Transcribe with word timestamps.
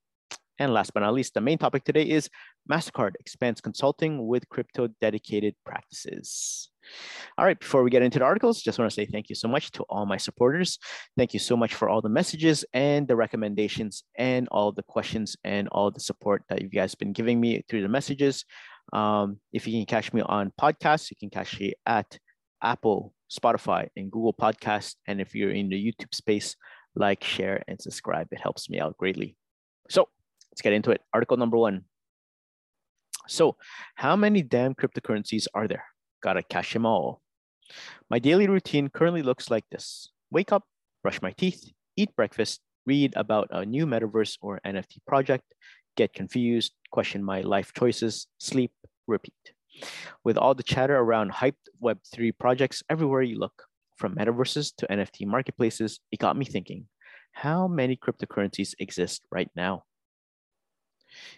And 0.58 0.72
last 0.72 0.92
but 0.92 1.00
not 1.00 1.14
least, 1.14 1.34
the 1.34 1.40
main 1.40 1.58
topic 1.58 1.84
today 1.84 2.02
is 2.02 2.28
MasterCard 2.70 3.12
expands 3.20 3.60
consulting 3.60 4.26
with 4.26 4.48
crypto 4.48 4.88
dedicated 5.00 5.54
practices. 5.64 6.70
All 7.36 7.44
right, 7.44 7.58
before 7.58 7.82
we 7.82 7.90
get 7.90 8.02
into 8.02 8.18
the 8.18 8.24
articles, 8.24 8.62
just 8.62 8.78
want 8.78 8.90
to 8.90 8.94
say 8.94 9.06
thank 9.06 9.28
you 9.28 9.34
so 9.34 9.46
much 9.46 9.70
to 9.72 9.84
all 9.84 10.06
my 10.06 10.16
supporters. 10.16 10.78
Thank 11.16 11.34
you 11.34 11.40
so 11.40 11.56
much 11.56 11.74
for 11.74 11.88
all 11.88 12.00
the 12.00 12.08
messages 12.08 12.64
and 12.72 13.06
the 13.06 13.16
recommendations 13.16 14.02
and 14.16 14.48
all 14.50 14.72
the 14.72 14.82
questions 14.82 15.36
and 15.44 15.68
all 15.68 15.90
the 15.90 16.00
support 16.00 16.42
that 16.48 16.62
you 16.62 16.68
guys 16.68 16.92
have 16.92 16.98
been 16.98 17.12
giving 17.12 17.40
me 17.40 17.62
through 17.68 17.82
the 17.82 17.88
messages. 17.88 18.44
Um, 18.92 19.38
if 19.52 19.66
you 19.66 19.78
can 19.78 19.86
catch 19.86 20.12
me 20.12 20.22
on 20.22 20.52
podcasts, 20.60 21.10
you 21.10 21.16
can 21.20 21.30
catch 21.30 21.60
me 21.60 21.74
at 21.84 22.18
Apple, 22.62 23.12
Spotify, 23.30 23.88
and 23.96 24.10
Google 24.10 24.34
Podcast. 24.34 24.94
And 25.06 25.20
if 25.20 25.34
you're 25.34 25.50
in 25.52 25.68
the 25.68 25.76
YouTube 25.76 26.14
space, 26.14 26.56
like, 26.94 27.22
share, 27.22 27.62
and 27.68 27.80
subscribe. 27.80 28.28
It 28.32 28.40
helps 28.40 28.68
me 28.68 28.80
out 28.80 28.96
greatly. 28.96 29.36
So 29.88 30.08
let's 30.58 30.64
get 30.64 30.72
into 30.72 30.90
it. 30.90 31.00
Article 31.14 31.36
number 31.36 31.56
one. 31.56 31.84
So, 33.28 33.56
how 33.94 34.16
many 34.16 34.42
damn 34.42 34.74
cryptocurrencies 34.74 35.46
are 35.54 35.68
there? 35.68 35.84
Gotta 36.20 36.42
cash 36.42 36.72
them 36.72 36.84
all. 36.84 37.22
My 38.10 38.18
daily 38.18 38.48
routine 38.48 38.88
currently 38.88 39.22
looks 39.22 39.50
like 39.50 39.64
this 39.70 40.10
wake 40.32 40.50
up, 40.50 40.64
brush 41.04 41.22
my 41.22 41.30
teeth, 41.30 41.62
eat 41.96 42.10
breakfast, 42.16 42.60
read 42.86 43.12
about 43.14 43.46
a 43.52 43.64
new 43.64 43.86
metaverse 43.86 44.36
or 44.40 44.60
NFT 44.66 44.98
project, 45.06 45.44
get 45.96 46.12
confused, 46.12 46.72
question 46.90 47.22
my 47.22 47.40
life 47.42 47.72
choices, 47.72 48.26
sleep, 48.38 48.72
repeat. 49.06 49.54
With 50.24 50.36
all 50.36 50.56
the 50.56 50.64
chatter 50.64 50.96
around 50.96 51.30
hyped 51.30 51.70
Web3 51.80 52.32
projects 52.36 52.82
everywhere 52.90 53.22
you 53.22 53.38
look, 53.38 53.62
from 53.96 54.16
metaverses 54.16 54.74
to 54.78 54.88
NFT 54.88 55.24
marketplaces, 55.26 56.00
it 56.10 56.18
got 56.18 56.36
me 56.36 56.44
thinking 56.44 56.88
how 57.30 57.68
many 57.68 57.96
cryptocurrencies 57.96 58.74
exist 58.80 59.22
right 59.30 59.50
now? 59.54 59.84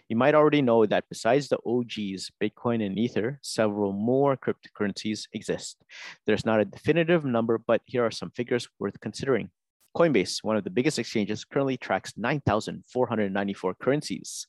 You 0.09 0.15
might 0.15 0.35
already 0.35 0.61
know 0.61 0.85
that 0.85 1.05
besides 1.09 1.49
the 1.49 1.57
OGs, 1.65 2.31
Bitcoin 2.41 2.85
and 2.85 2.97
Ether, 2.97 3.39
several 3.41 3.93
more 3.93 4.37
cryptocurrencies 4.37 5.27
exist. 5.33 5.83
There's 6.25 6.45
not 6.45 6.59
a 6.59 6.65
definitive 6.65 7.25
number, 7.25 7.57
but 7.57 7.81
here 7.85 8.05
are 8.05 8.11
some 8.11 8.31
figures 8.31 8.67
worth 8.79 8.99
considering. 8.99 9.49
Coinbase, 9.95 10.41
one 10.41 10.55
of 10.55 10.63
the 10.63 10.69
biggest 10.69 10.99
exchanges, 10.99 11.43
currently 11.43 11.75
tracks 11.75 12.13
9,494 12.15 13.75
currencies. 13.75 14.47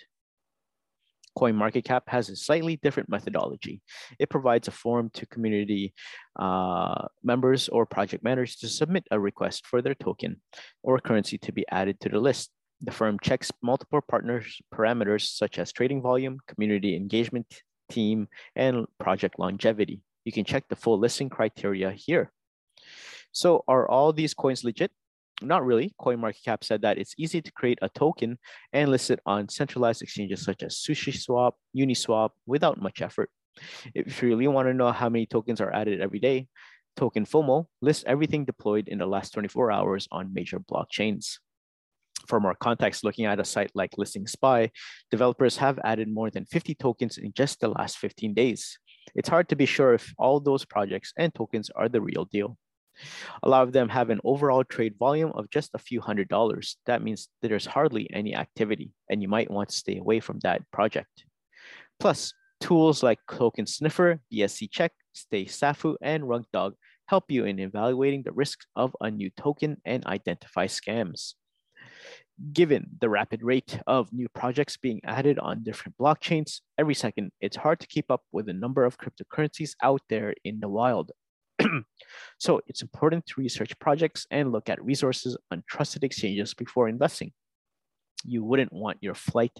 CoinMarketCap 1.37 2.03
has 2.07 2.29
a 2.29 2.37
slightly 2.37 2.77
different 2.77 3.09
methodology. 3.09 3.83
It 4.19 4.31
provides 4.31 4.69
a 4.69 4.71
form 4.71 5.11
to 5.15 5.27
community 5.27 5.95
uh, 6.39 7.07
members 7.23 7.69
or 7.69 7.87
project 7.87 8.25
managers 8.25 8.57
to 8.57 8.69
submit 8.69 9.07
a 9.11 9.21
request 9.21 9.67
for 9.67 9.83
their 9.83 9.95
token 9.95 10.41
or 10.83 10.99
currency 10.99 11.39
to 11.39 11.53
be 11.53 11.67
added 11.71 12.01
to 12.01 12.09
the 12.09 12.19
list. 12.19 12.51
The 12.83 12.93
firm 12.93 13.19
checks 13.23 13.51
multiple 13.63 14.01
partners 14.07 14.61
parameters 14.75 15.29
such 15.29 15.59
as 15.59 15.73
trading 15.73 16.03
volume, 16.03 16.39
community 16.47 16.97
engagement, 16.97 17.47
team, 17.91 18.29
and 18.55 18.87
project 18.99 19.39
longevity. 19.39 20.01
You 20.25 20.33
can 20.33 20.45
check 20.45 20.69
the 20.69 20.77
full 20.77 20.99
listing 20.99 21.29
criteria 21.29 21.93
here. 21.93 22.33
So 23.33 23.65
are 23.69 23.89
all 23.89 24.13
these 24.13 24.35
coins 24.35 24.65
legit? 24.65 24.91
Not 25.43 25.65
really. 25.65 25.95
CoinMarketCap 26.01 26.65
said 26.65 26.83
that 26.83 26.99
it's 26.99 27.15
easy 27.19 27.43
to 27.43 27.53
create 27.53 27.79
a 27.83 27.91
token 27.91 28.39
and 28.73 28.91
list 28.91 29.11
it 29.11 29.21
on 29.27 29.49
centralized 29.49 30.03
exchanges 30.03 30.43
such 30.43 30.63
as 30.63 30.77
SushiSwap, 30.77 31.53
Uniswap 31.77 32.31
without 32.47 32.81
much 32.81 33.03
effort. 33.03 33.31
If 33.95 34.23
you 34.23 34.29
really 34.29 34.49
want 34.49 34.69
to 34.69 34.75
know 34.75 34.93
how 34.93 35.09
many 35.09 35.27
tokens 35.27 35.61
are 35.61 35.73
added 35.73 36.01
every 36.01 36.19
day, 36.19 36.49
Token 36.97 37.27
FOMO 37.27 37.67
lists 37.83 38.05
everything 38.07 38.47
deployed 38.47 38.89
in 38.89 38.99
the 38.99 39.07
last 39.07 39.35
24 39.35 39.71
hours 39.71 40.09
on 40.11 40.33
major 40.33 40.59
blockchains. 40.59 41.39
For 42.27 42.41
more 42.41 42.55
context, 42.55 43.05
looking 43.05 43.27
at 43.27 43.39
a 43.39 43.45
site 43.45 43.71
like 43.75 43.99
Listing 43.99 44.27
Spy, 44.27 44.71
developers 45.11 45.59
have 45.59 45.79
added 45.85 46.09
more 46.09 46.31
than 46.31 46.47
50 46.47 46.75
tokens 46.75 47.19
in 47.19 47.33
just 47.35 47.61
the 47.61 47.69
last 47.69 47.99
15 47.99 48.33
days. 48.33 48.79
It's 49.15 49.29
hard 49.29 49.49
to 49.51 49.57
be 49.57 49.67
sure 49.67 49.93
if 49.93 50.13
all 50.19 50.41
those 50.41 50.65
projects 50.65 51.13
and 51.19 51.33
tokens 51.35 51.71
are 51.77 51.89
the 51.89 52.01
real 52.01 52.25
deal. 52.25 52.57
A 53.43 53.49
lot 53.49 53.63
of 53.63 53.73
them 53.73 53.89
have 53.89 54.11
an 54.11 54.21
overall 54.25 54.65
trade 54.65 54.95
volume 54.99 55.33
of 55.35 55.51
just 55.51 55.71
a 55.75 55.79
few 55.79 56.01
hundred 56.01 56.29
dollars. 56.29 56.77
That 56.87 57.03
means 57.03 57.29
that 57.43 57.49
there's 57.49 57.67
hardly 57.67 58.09
any 58.13 58.35
activity, 58.35 58.93
and 59.11 59.23
you 59.23 59.29
might 59.29 59.51
want 59.51 59.71
to 59.71 59.77
stay 59.77 59.99
away 59.99 60.21
from 60.21 60.39
that 60.41 60.63
project. 60.73 61.25
Plus, 61.99 62.33
tools 62.61 63.03
like 63.03 63.19
Token 63.31 63.67
Sniffer, 63.67 64.21
BSC 64.33 64.71
Check, 64.71 64.93
Stay 65.13 65.45
Safu, 65.45 65.97
and 66.03 66.25
RugDoc 66.25 66.73
help 67.09 67.31
you 67.31 67.45
in 67.45 67.59
evaluating 67.59 68.23
the 68.23 68.33
risks 68.33 68.67
of 68.75 68.95
a 69.01 69.11
new 69.11 69.31
token 69.31 69.77
and 69.85 70.05
identify 70.07 70.67
scams. 70.67 71.35
Given 72.53 72.91
the 73.01 73.09
rapid 73.09 73.43
rate 73.43 73.81
of 73.87 74.13
new 74.13 74.29
projects 74.29 74.77
being 74.77 75.01
added 75.05 75.39
on 75.39 75.63
different 75.63 75.97
blockchains 75.97 76.61
every 76.77 76.95
second, 76.95 77.31
it's 77.41 77.57
hard 77.57 77.81
to 77.81 77.87
keep 77.87 78.11
up 78.11 78.23
with 78.31 78.47
the 78.47 78.53
number 78.53 78.85
of 78.85 78.99
cryptocurrencies 78.99 79.73
out 79.83 80.03
there 80.11 80.35
in 80.45 80.61
the 80.61 80.69
wild. 80.69 81.13
so 82.39 82.61
it's 82.67 82.83
important 82.83 83.27
to 83.27 83.41
research 83.41 83.79
projects 83.79 84.27
and 84.31 84.53
look 84.53 84.69
at 84.69 84.83
resources 84.85 85.37
on 85.51 85.63
trusted 85.69 86.05
exchanges 86.05 86.55
before 86.55 86.89
investing. 86.89 87.33
You 88.25 88.45
wouldn't 88.45 88.73
want 88.73 88.99
your 89.01 89.15
flight 89.15 89.53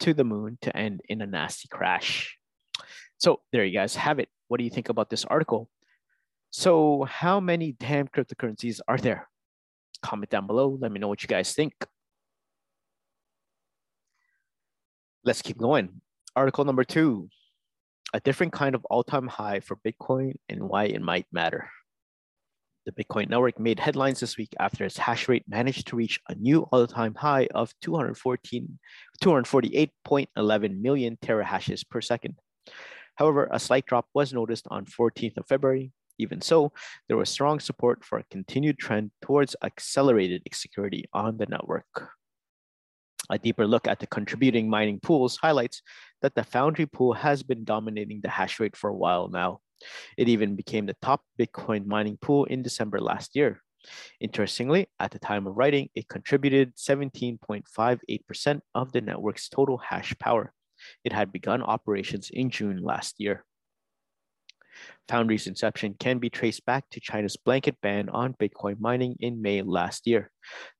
to 0.00 0.14
the 0.14 0.24
moon 0.24 0.58
to 0.62 0.76
end 0.76 1.00
in 1.08 1.22
a 1.22 1.26
nasty 1.26 1.68
crash. 1.68 2.36
So 3.18 3.40
there 3.52 3.64
you 3.64 3.72
guys 3.72 3.96
have 3.96 4.18
it. 4.18 4.28
What 4.48 4.58
do 4.58 4.64
you 4.64 4.70
think 4.70 4.88
about 4.88 5.10
this 5.10 5.24
article? 5.24 5.68
So 6.50 7.04
how 7.04 7.40
many 7.40 7.72
damn 7.72 8.08
cryptocurrencies 8.08 8.80
are 8.88 8.98
there? 8.98 9.28
Comment 10.02 10.30
down 10.30 10.46
below. 10.46 10.78
Let 10.80 10.92
me 10.92 10.98
know 10.98 11.08
what 11.08 11.22
you 11.22 11.28
guys 11.28 11.52
think. 11.52 11.74
Let's 15.24 15.42
keep 15.42 15.58
going. 15.58 16.00
Article 16.34 16.64
number 16.64 16.84
two, 16.84 17.28
a 18.14 18.20
different 18.20 18.52
kind 18.52 18.74
of 18.74 18.84
all-time 18.86 19.26
high 19.26 19.60
for 19.60 19.76
Bitcoin 19.76 20.34
and 20.48 20.62
why 20.62 20.84
it 20.84 21.02
might 21.02 21.26
matter. 21.32 21.68
The 22.86 23.04
Bitcoin 23.04 23.28
network 23.28 23.60
made 23.60 23.78
headlines 23.78 24.20
this 24.20 24.38
week 24.38 24.54
after 24.58 24.84
its 24.84 24.96
hash 24.96 25.28
rate 25.28 25.44
managed 25.46 25.88
to 25.88 25.96
reach 25.96 26.18
a 26.28 26.34
new 26.34 26.62
all-time 26.72 27.14
high 27.14 27.48
of 27.54 27.72
214, 27.82 28.78
248.11 29.22 30.80
million 30.80 31.18
terahashes 31.20 31.86
per 31.86 32.00
second. 32.00 32.36
However, 33.16 33.48
a 33.50 33.60
slight 33.60 33.84
drop 33.84 34.06
was 34.14 34.32
noticed 34.32 34.66
on 34.70 34.86
14th 34.86 35.36
of 35.36 35.46
February. 35.46 35.92
Even 36.18 36.40
so, 36.40 36.72
there 37.08 37.16
was 37.16 37.28
strong 37.28 37.60
support 37.60 38.04
for 38.04 38.18
a 38.18 38.24
continued 38.30 38.78
trend 38.78 39.10
towards 39.20 39.54
accelerated 39.62 40.42
security 40.52 41.04
on 41.12 41.36
the 41.36 41.46
network. 41.46 42.08
A 43.30 43.38
deeper 43.38 43.66
look 43.66 43.86
at 43.86 44.00
the 44.00 44.06
contributing 44.06 44.70
mining 44.70 45.00
pools 45.00 45.36
highlights 45.36 45.82
that 46.22 46.34
the 46.34 46.44
Foundry 46.44 46.86
pool 46.86 47.12
has 47.12 47.42
been 47.42 47.64
dominating 47.64 48.20
the 48.20 48.30
hash 48.30 48.58
rate 48.58 48.76
for 48.76 48.90
a 48.90 48.96
while 48.96 49.28
now. 49.28 49.60
It 50.16 50.28
even 50.28 50.56
became 50.56 50.86
the 50.86 50.96
top 51.02 51.22
Bitcoin 51.38 51.86
mining 51.86 52.16
pool 52.16 52.44
in 52.46 52.62
December 52.62 53.00
last 53.00 53.36
year. 53.36 53.60
Interestingly, 54.20 54.88
at 54.98 55.10
the 55.10 55.18
time 55.18 55.46
of 55.46 55.56
writing, 55.56 55.88
it 55.94 56.08
contributed 56.08 56.74
17.58% 56.76 58.60
of 58.74 58.92
the 58.92 59.00
network's 59.00 59.48
total 59.48 59.78
hash 59.78 60.16
power. 60.18 60.52
It 61.04 61.12
had 61.12 61.32
begun 61.32 61.62
operations 61.62 62.30
in 62.30 62.50
June 62.50 62.82
last 62.82 63.16
year. 63.18 63.44
Foundry's 65.08 65.46
inception 65.46 65.94
can 65.98 66.18
be 66.18 66.30
traced 66.30 66.64
back 66.66 66.84
to 66.90 67.00
China's 67.00 67.36
blanket 67.36 67.76
ban 67.80 68.08
on 68.10 68.34
Bitcoin 68.34 68.78
mining 68.78 69.16
in 69.20 69.40
May 69.40 69.62
last 69.62 70.06
year, 70.06 70.30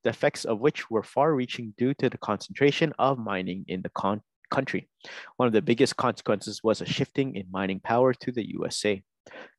the 0.04 0.10
effects 0.10 0.44
of 0.44 0.60
which 0.60 0.90
were 0.90 1.02
far 1.02 1.34
reaching 1.34 1.74
due 1.78 1.94
to 1.94 2.10
the 2.10 2.18
concentration 2.18 2.92
of 2.98 3.18
mining 3.18 3.64
in 3.68 3.82
the 3.82 3.90
con- 3.90 4.22
country. 4.50 4.88
One 5.36 5.46
of 5.46 5.52
the 5.52 5.62
biggest 5.62 5.96
consequences 5.96 6.62
was 6.62 6.80
a 6.80 6.86
shifting 6.86 7.36
in 7.36 7.46
mining 7.50 7.80
power 7.80 8.12
to 8.14 8.32
the 8.32 8.48
USA. 8.50 9.02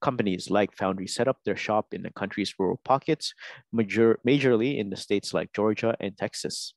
Companies 0.01 0.49
like 0.49 0.75
Foundry 0.77 1.07
set 1.07 1.27
up 1.27 1.37
their 1.45 1.57
shop 1.57 1.93
in 1.93 2.01
the 2.01 2.11
country's 2.11 2.53
rural 2.57 2.79
pockets, 2.83 3.33
major- 3.71 4.19
majorly 4.27 4.77
in 4.77 4.89
the 4.89 4.97
states 4.97 5.33
like 5.33 5.53
Georgia 5.53 5.95
and 5.99 6.17
Texas. 6.17 6.73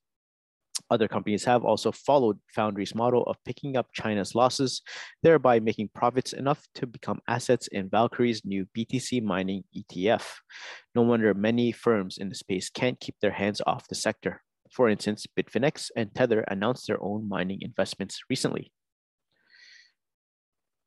Other 0.92 1.08
companies 1.08 1.44
have 1.44 1.64
also 1.64 1.90
followed 1.90 2.38
Foundry's 2.54 2.94
model 2.94 3.22
of 3.22 3.42
picking 3.46 3.78
up 3.78 3.86
China's 3.94 4.34
losses, 4.34 4.82
thereby 5.22 5.58
making 5.58 5.88
profits 5.94 6.34
enough 6.34 6.66
to 6.74 6.86
become 6.86 7.22
assets 7.26 7.66
in 7.68 7.88
Valkyrie's 7.88 8.44
new 8.44 8.66
BTC 8.76 9.22
mining 9.22 9.64
ETF. 9.74 10.26
No 10.94 11.00
wonder 11.00 11.32
many 11.32 11.72
firms 11.72 12.18
in 12.18 12.28
the 12.28 12.34
space 12.34 12.68
can't 12.68 13.00
keep 13.00 13.14
their 13.22 13.30
hands 13.30 13.62
off 13.66 13.88
the 13.88 13.94
sector. 13.94 14.42
For 14.70 14.90
instance, 14.90 15.26
Bitfinex 15.34 15.88
and 15.96 16.14
Tether 16.14 16.42
announced 16.42 16.86
their 16.86 17.02
own 17.02 17.26
mining 17.26 17.62
investments 17.62 18.20
recently. 18.28 18.70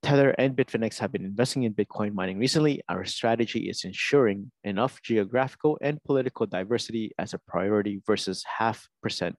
Tether 0.06 0.36
and 0.38 0.56
Bitfinex 0.56 1.00
have 1.00 1.12
been 1.12 1.26
investing 1.26 1.64
in 1.64 1.74
Bitcoin 1.74 2.14
mining 2.14 2.38
recently. 2.38 2.80
Our 2.88 3.06
strategy 3.06 3.68
is 3.72 3.84
ensuring 3.84 4.52
enough 4.64 5.02
geographical 5.02 5.80
and 5.82 5.98
political 6.04 6.46
diversity 6.46 7.12
as 7.18 7.34
a 7.34 7.40
priority 7.48 8.04
versus 8.06 8.46
half 8.46 8.88
percent 9.02 9.36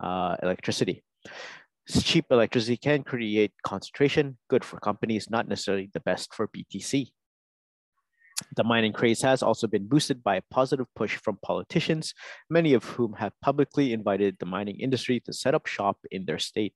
uh, 0.00 0.34
electricity. 0.42 1.04
Cheap 1.88 2.24
electricity 2.32 2.76
can 2.76 3.04
create 3.04 3.52
concentration, 3.64 4.36
good 4.50 4.64
for 4.64 4.80
companies, 4.80 5.30
not 5.30 5.46
necessarily 5.46 5.88
the 5.94 6.00
best 6.00 6.34
for 6.34 6.48
BTC. 6.48 7.12
The 8.56 8.64
mining 8.64 8.92
craze 8.92 9.22
has 9.22 9.42
also 9.42 9.66
been 9.66 9.86
boosted 9.86 10.22
by 10.22 10.36
a 10.36 10.42
positive 10.50 10.86
push 10.96 11.16
from 11.16 11.38
politicians, 11.42 12.14
many 12.48 12.74
of 12.74 12.84
whom 12.84 13.14
have 13.14 13.32
publicly 13.42 13.92
invited 13.92 14.36
the 14.38 14.46
mining 14.46 14.80
industry 14.80 15.20
to 15.20 15.32
set 15.32 15.54
up 15.54 15.66
shop 15.66 15.98
in 16.10 16.24
their 16.24 16.38
state. 16.38 16.74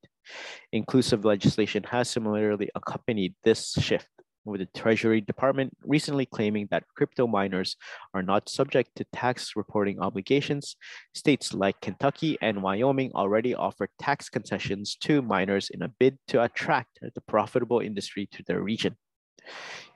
Inclusive 0.72 1.24
legislation 1.24 1.84
has 1.84 2.10
similarly 2.10 2.70
accompanied 2.74 3.34
this 3.42 3.72
shift, 3.72 4.08
with 4.44 4.60
the 4.60 4.69
Treasury 4.78 5.20
Department 5.20 5.76
recently 5.84 6.26
claiming 6.26 6.69
that 6.70 6.84
crypto 6.96 7.26
miners 7.26 7.76
are 8.12 8.22
not 8.22 8.48
subject 8.48 8.90
to 8.96 9.04
tax 9.12 9.52
reporting 9.56 10.00
obligations. 10.00 10.76
States 11.14 11.54
like 11.54 11.80
Kentucky 11.80 12.36
and 12.40 12.62
Wyoming 12.62 13.12
already 13.14 13.54
offer 13.54 13.88
tax 13.98 14.28
concessions 14.28 14.96
to 15.02 15.22
miners 15.22 15.70
in 15.70 15.82
a 15.82 15.88
bid 15.88 16.19
to 16.28 16.42
attract 16.42 16.98
the 17.14 17.20
profitable 17.20 17.80
industry 17.80 18.28
to 18.32 18.42
their 18.46 18.60
region. 18.60 18.96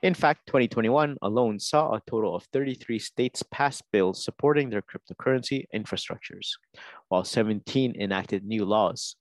In 0.03 0.13
fact, 0.13 0.45
2021 0.47 1.17
alone 1.21 1.59
saw 1.59 1.93
a 1.93 2.01
total 2.07 2.35
of 2.35 2.43
33 2.53 2.99
states 2.99 3.43
pass 3.51 3.81
bills 3.91 4.23
supporting 4.23 4.69
their 4.69 4.83
cryptocurrency 4.83 5.65
infrastructures, 5.73 6.51
while 7.09 7.23
17 7.23 7.95
enacted 7.99 8.45
new 8.45 8.63
laws. 8.65 9.15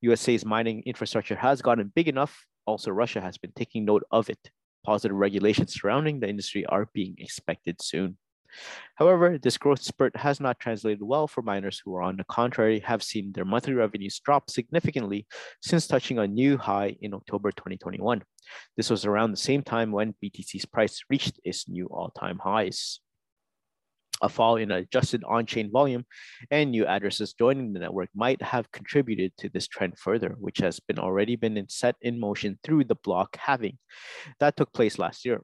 USA's 0.00 0.44
mining 0.44 0.82
infrastructure 0.84 1.36
has 1.36 1.62
gotten 1.62 1.92
big 1.94 2.08
enough. 2.08 2.44
Also, 2.66 2.90
Russia 2.90 3.20
has 3.20 3.38
been 3.38 3.52
taking 3.56 3.84
note 3.84 4.04
of 4.10 4.28
it. 4.28 4.50
Positive 4.84 5.16
regulations 5.16 5.74
surrounding 5.74 6.20
the 6.20 6.28
industry 6.28 6.66
are 6.66 6.88
being 6.92 7.14
expected 7.18 7.80
soon. 7.80 8.18
However, 8.96 9.38
this 9.38 9.58
growth 9.58 9.82
spurt 9.82 10.16
has 10.16 10.40
not 10.40 10.58
translated 10.58 11.02
well 11.02 11.28
for 11.28 11.42
miners 11.42 11.80
who, 11.84 11.94
are 11.94 12.02
on 12.02 12.16
the 12.16 12.24
contrary, 12.24 12.80
have 12.80 13.02
seen 13.02 13.32
their 13.32 13.44
monthly 13.44 13.74
revenues 13.74 14.20
drop 14.20 14.50
significantly 14.50 15.26
since 15.62 15.86
touching 15.86 16.18
a 16.18 16.26
new 16.26 16.56
high 16.56 16.96
in 17.00 17.14
October 17.14 17.52
2021. 17.52 18.22
This 18.76 18.90
was 18.90 19.04
around 19.04 19.30
the 19.30 19.36
same 19.36 19.62
time 19.62 19.92
when 19.92 20.14
BTC's 20.22 20.66
price 20.66 21.02
reached 21.10 21.38
its 21.44 21.68
new 21.68 21.86
all-time 21.86 22.38
highs. 22.38 23.00
A 24.20 24.28
fall 24.28 24.56
in 24.56 24.72
adjusted 24.72 25.22
on-chain 25.22 25.70
volume 25.70 26.04
and 26.50 26.72
new 26.72 26.84
addresses 26.84 27.34
joining 27.34 27.72
the 27.72 27.78
network 27.78 28.08
might 28.16 28.42
have 28.42 28.72
contributed 28.72 29.32
to 29.38 29.48
this 29.48 29.68
trend 29.68 29.96
further, 29.96 30.34
which 30.40 30.58
has 30.58 30.80
been 30.80 30.98
already 30.98 31.36
been 31.36 31.64
set 31.68 31.94
in 32.00 32.18
motion 32.18 32.58
through 32.64 32.84
the 32.84 32.96
block 32.96 33.36
halving 33.36 33.78
that 34.40 34.56
took 34.56 34.72
place 34.72 34.98
last 34.98 35.24
year 35.24 35.40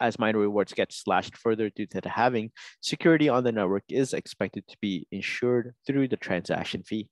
as 0.00 0.18
miner 0.18 0.38
rewards 0.38 0.72
get 0.72 0.92
slashed 0.92 1.36
further 1.36 1.70
due 1.70 1.86
to 1.86 2.00
the 2.00 2.08
halving, 2.08 2.50
security 2.80 3.28
on 3.28 3.44
the 3.44 3.52
network 3.52 3.84
is 3.88 4.12
expected 4.12 4.66
to 4.68 4.76
be 4.80 5.06
ensured 5.10 5.74
through 5.86 6.08
the 6.08 6.16
transaction 6.16 6.82
fee. 6.82 7.08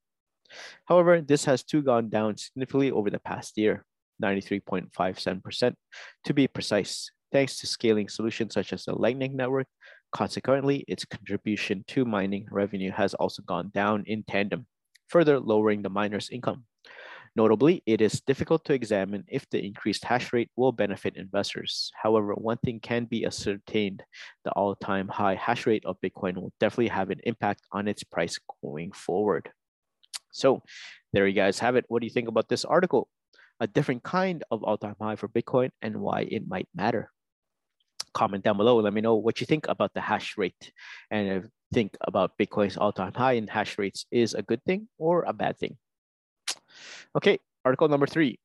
However, 0.86 1.20
this 1.20 1.44
has 1.44 1.62
too 1.62 1.82
gone 1.82 2.10
down 2.10 2.36
significantly 2.36 2.90
over 2.90 3.10
the 3.10 3.18
past 3.18 3.56
year, 3.56 3.84
93.57% 4.22 5.74
to 6.24 6.34
be 6.34 6.46
precise, 6.46 7.10
thanks 7.32 7.58
to 7.58 7.66
scaling 7.66 8.08
solutions 8.08 8.54
such 8.54 8.72
as 8.72 8.84
the 8.84 8.94
Lightning 8.94 9.36
Network. 9.36 9.66
Consequently, 10.12 10.84
its 10.86 11.04
contribution 11.04 11.84
to 11.88 12.04
mining 12.04 12.46
revenue 12.50 12.92
has 12.92 13.14
also 13.14 13.42
gone 13.42 13.70
down 13.74 14.04
in 14.06 14.22
tandem, 14.22 14.66
further 15.08 15.40
lowering 15.40 15.82
the 15.82 15.90
miner's 15.90 16.30
income. 16.30 16.64
Notably, 17.36 17.82
it 17.84 18.00
is 18.00 18.20
difficult 18.20 18.64
to 18.66 18.74
examine 18.74 19.24
if 19.26 19.48
the 19.50 19.64
increased 19.64 20.04
hash 20.04 20.32
rate 20.32 20.50
will 20.54 20.70
benefit 20.70 21.16
investors. 21.16 21.90
However, 22.00 22.32
one 22.34 22.58
thing 22.58 22.78
can 22.78 23.06
be 23.06 23.26
ascertained, 23.26 24.04
the 24.44 24.52
all-time 24.52 25.08
high 25.08 25.34
hash 25.34 25.66
rate 25.66 25.84
of 25.84 26.00
Bitcoin 26.00 26.36
will 26.36 26.52
definitely 26.60 26.88
have 26.88 27.10
an 27.10 27.18
impact 27.24 27.62
on 27.72 27.88
its 27.88 28.04
price 28.04 28.38
going 28.62 28.92
forward. 28.92 29.50
So 30.30 30.62
there 31.12 31.26
you 31.26 31.34
guys 31.34 31.58
have 31.58 31.74
it. 31.74 31.84
What 31.88 32.02
do 32.02 32.06
you 32.06 32.12
think 32.12 32.28
about 32.28 32.48
this 32.48 32.64
article? 32.64 33.08
A 33.58 33.66
different 33.66 34.04
kind 34.04 34.44
of 34.52 34.62
all-time 34.62 34.94
high 35.00 35.16
for 35.16 35.28
Bitcoin 35.28 35.70
and 35.82 36.00
why 36.00 36.28
it 36.30 36.46
might 36.46 36.68
matter. 36.72 37.10
Comment 38.12 38.44
down 38.44 38.56
below. 38.56 38.78
Let 38.78 38.94
me 38.94 39.00
know 39.00 39.16
what 39.16 39.40
you 39.40 39.46
think 39.46 39.66
about 39.68 39.92
the 39.92 40.00
hash 40.00 40.38
rate 40.38 40.70
and 41.10 41.48
think 41.72 41.96
about 42.00 42.38
Bitcoin's 42.38 42.76
all-time 42.76 43.12
high 43.12 43.32
in 43.32 43.48
hash 43.48 43.76
rates 43.76 44.06
is 44.12 44.34
a 44.34 44.42
good 44.42 44.62
thing 44.64 44.86
or 44.98 45.24
a 45.24 45.32
bad 45.32 45.58
thing. 45.58 45.76
Okay, 47.16 47.38
article 47.64 47.88
number 47.88 48.06
three. 48.06 48.38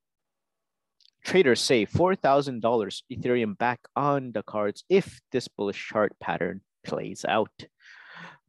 Traders 1.23 1.61
say 1.61 1.85
$4,000 1.85 2.61
Ethereum 3.11 3.57
back 3.57 3.81
on 3.95 4.31
the 4.31 4.43
cards 4.43 4.83
if 4.89 5.19
this 5.31 5.47
bullish 5.47 5.87
chart 5.87 6.13
pattern 6.19 6.61
plays 6.85 7.25
out. 7.25 7.51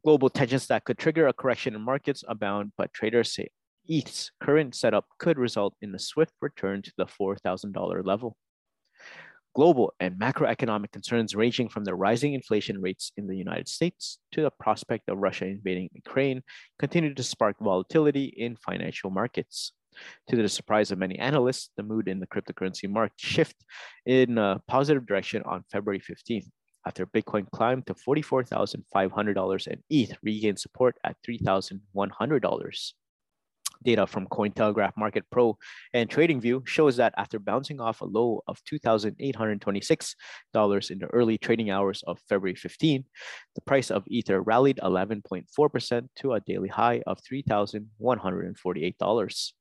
Global 0.03 0.29
tensions 0.29 0.67
that 0.67 0.85
could 0.85 0.97
trigger 0.97 1.27
a 1.27 1.33
correction 1.33 1.75
in 1.75 1.81
markets 1.81 2.23
abound, 2.27 2.71
but 2.77 2.93
traders 2.93 3.33
say 3.33 3.49
ETH's 3.89 4.31
current 4.39 4.73
setup 4.73 5.05
could 5.19 5.37
result 5.37 5.75
in 5.81 5.93
a 5.93 5.99
swift 5.99 6.33
return 6.41 6.81
to 6.81 6.93
the 6.97 7.05
$4,000 7.05 8.05
level. 8.05 8.37
Global 9.53 9.93
and 9.99 10.17
macroeconomic 10.17 10.91
concerns 10.91 11.35
ranging 11.35 11.67
from 11.67 11.83
the 11.83 11.93
rising 11.93 12.33
inflation 12.33 12.81
rates 12.81 13.11
in 13.17 13.27
the 13.27 13.35
United 13.35 13.67
States 13.67 14.17
to 14.31 14.41
the 14.41 14.51
prospect 14.51 15.09
of 15.09 15.17
Russia 15.17 15.45
invading 15.45 15.89
Ukraine 15.93 16.41
continue 16.79 17.13
to 17.13 17.23
spark 17.23 17.57
volatility 17.59 18.25
in 18.25 18.55
financial 18.55 19.09
markets. 19.09 19.73
To 20.29 20.37
the 20.37 20.47
surprise 20.47 20.91
of 20.91 20.99
many 20.99 21.19
analysts, 21.19 21.69
the 21.75 21.83
mood 21.83 22.07
in 22.07 22.21
the 22.21 22.27
cryptocurrency 22.27 22.89
market 22.89 23.19
shift 23.19 23.57
in 24.05 24.37
a 24.37 24.61
positive 24.67 25.05
direction 25.05 25.43
on 25.43 25.65
February 25.69 25.99
15th 25.99 26.47
after 26.87 27.05
Bitcoin 27.05 27.49
climbed 27.51 27.87
to 27.87 27.93
$44,500 27.93 29.67
and 29.67 29.83
ETH 29.89 30.13
regained 30.23 30.59
support 30.59 30.95
at 31.03 31.17
$3,100. 31.27 32.93
Data 33.83 34.07
from 34.07 34.27
Cointelegraph 34.27 34.93
Market 34.97 35.25
Pro 35.31 35.57
and 35.93 36.09
TradingView 36.09 36.67
shows 36.67 36.97
that 36.97 37.13
after 37.17 37.39
bouncing 37.39 37.79
off 37.81 38.01
a 38.01 38.05
low 38.05 38.41
of 38.47 38.59
$2,826 38.65 40.91
in 40.91 40.99
the 40.99 41.07
early 41.13 41.37
trading 41.37 41.69
hours 41.69 42.03
of 42.07 42.19
February 42.29 42.55
15, 42.55 43.03
the 43.55 43.61
price 43.61 43.91
of 43.91 44.03
Ether 44.07 44.41
rallied 44.41 44.79
11.4% 44.83 46.07
to 46.17 46.33
a 46.33 46.39
daily 46.41 46.69
high 46.69 47.01
of 47.07 47.19
$3,148. 47.21 49.51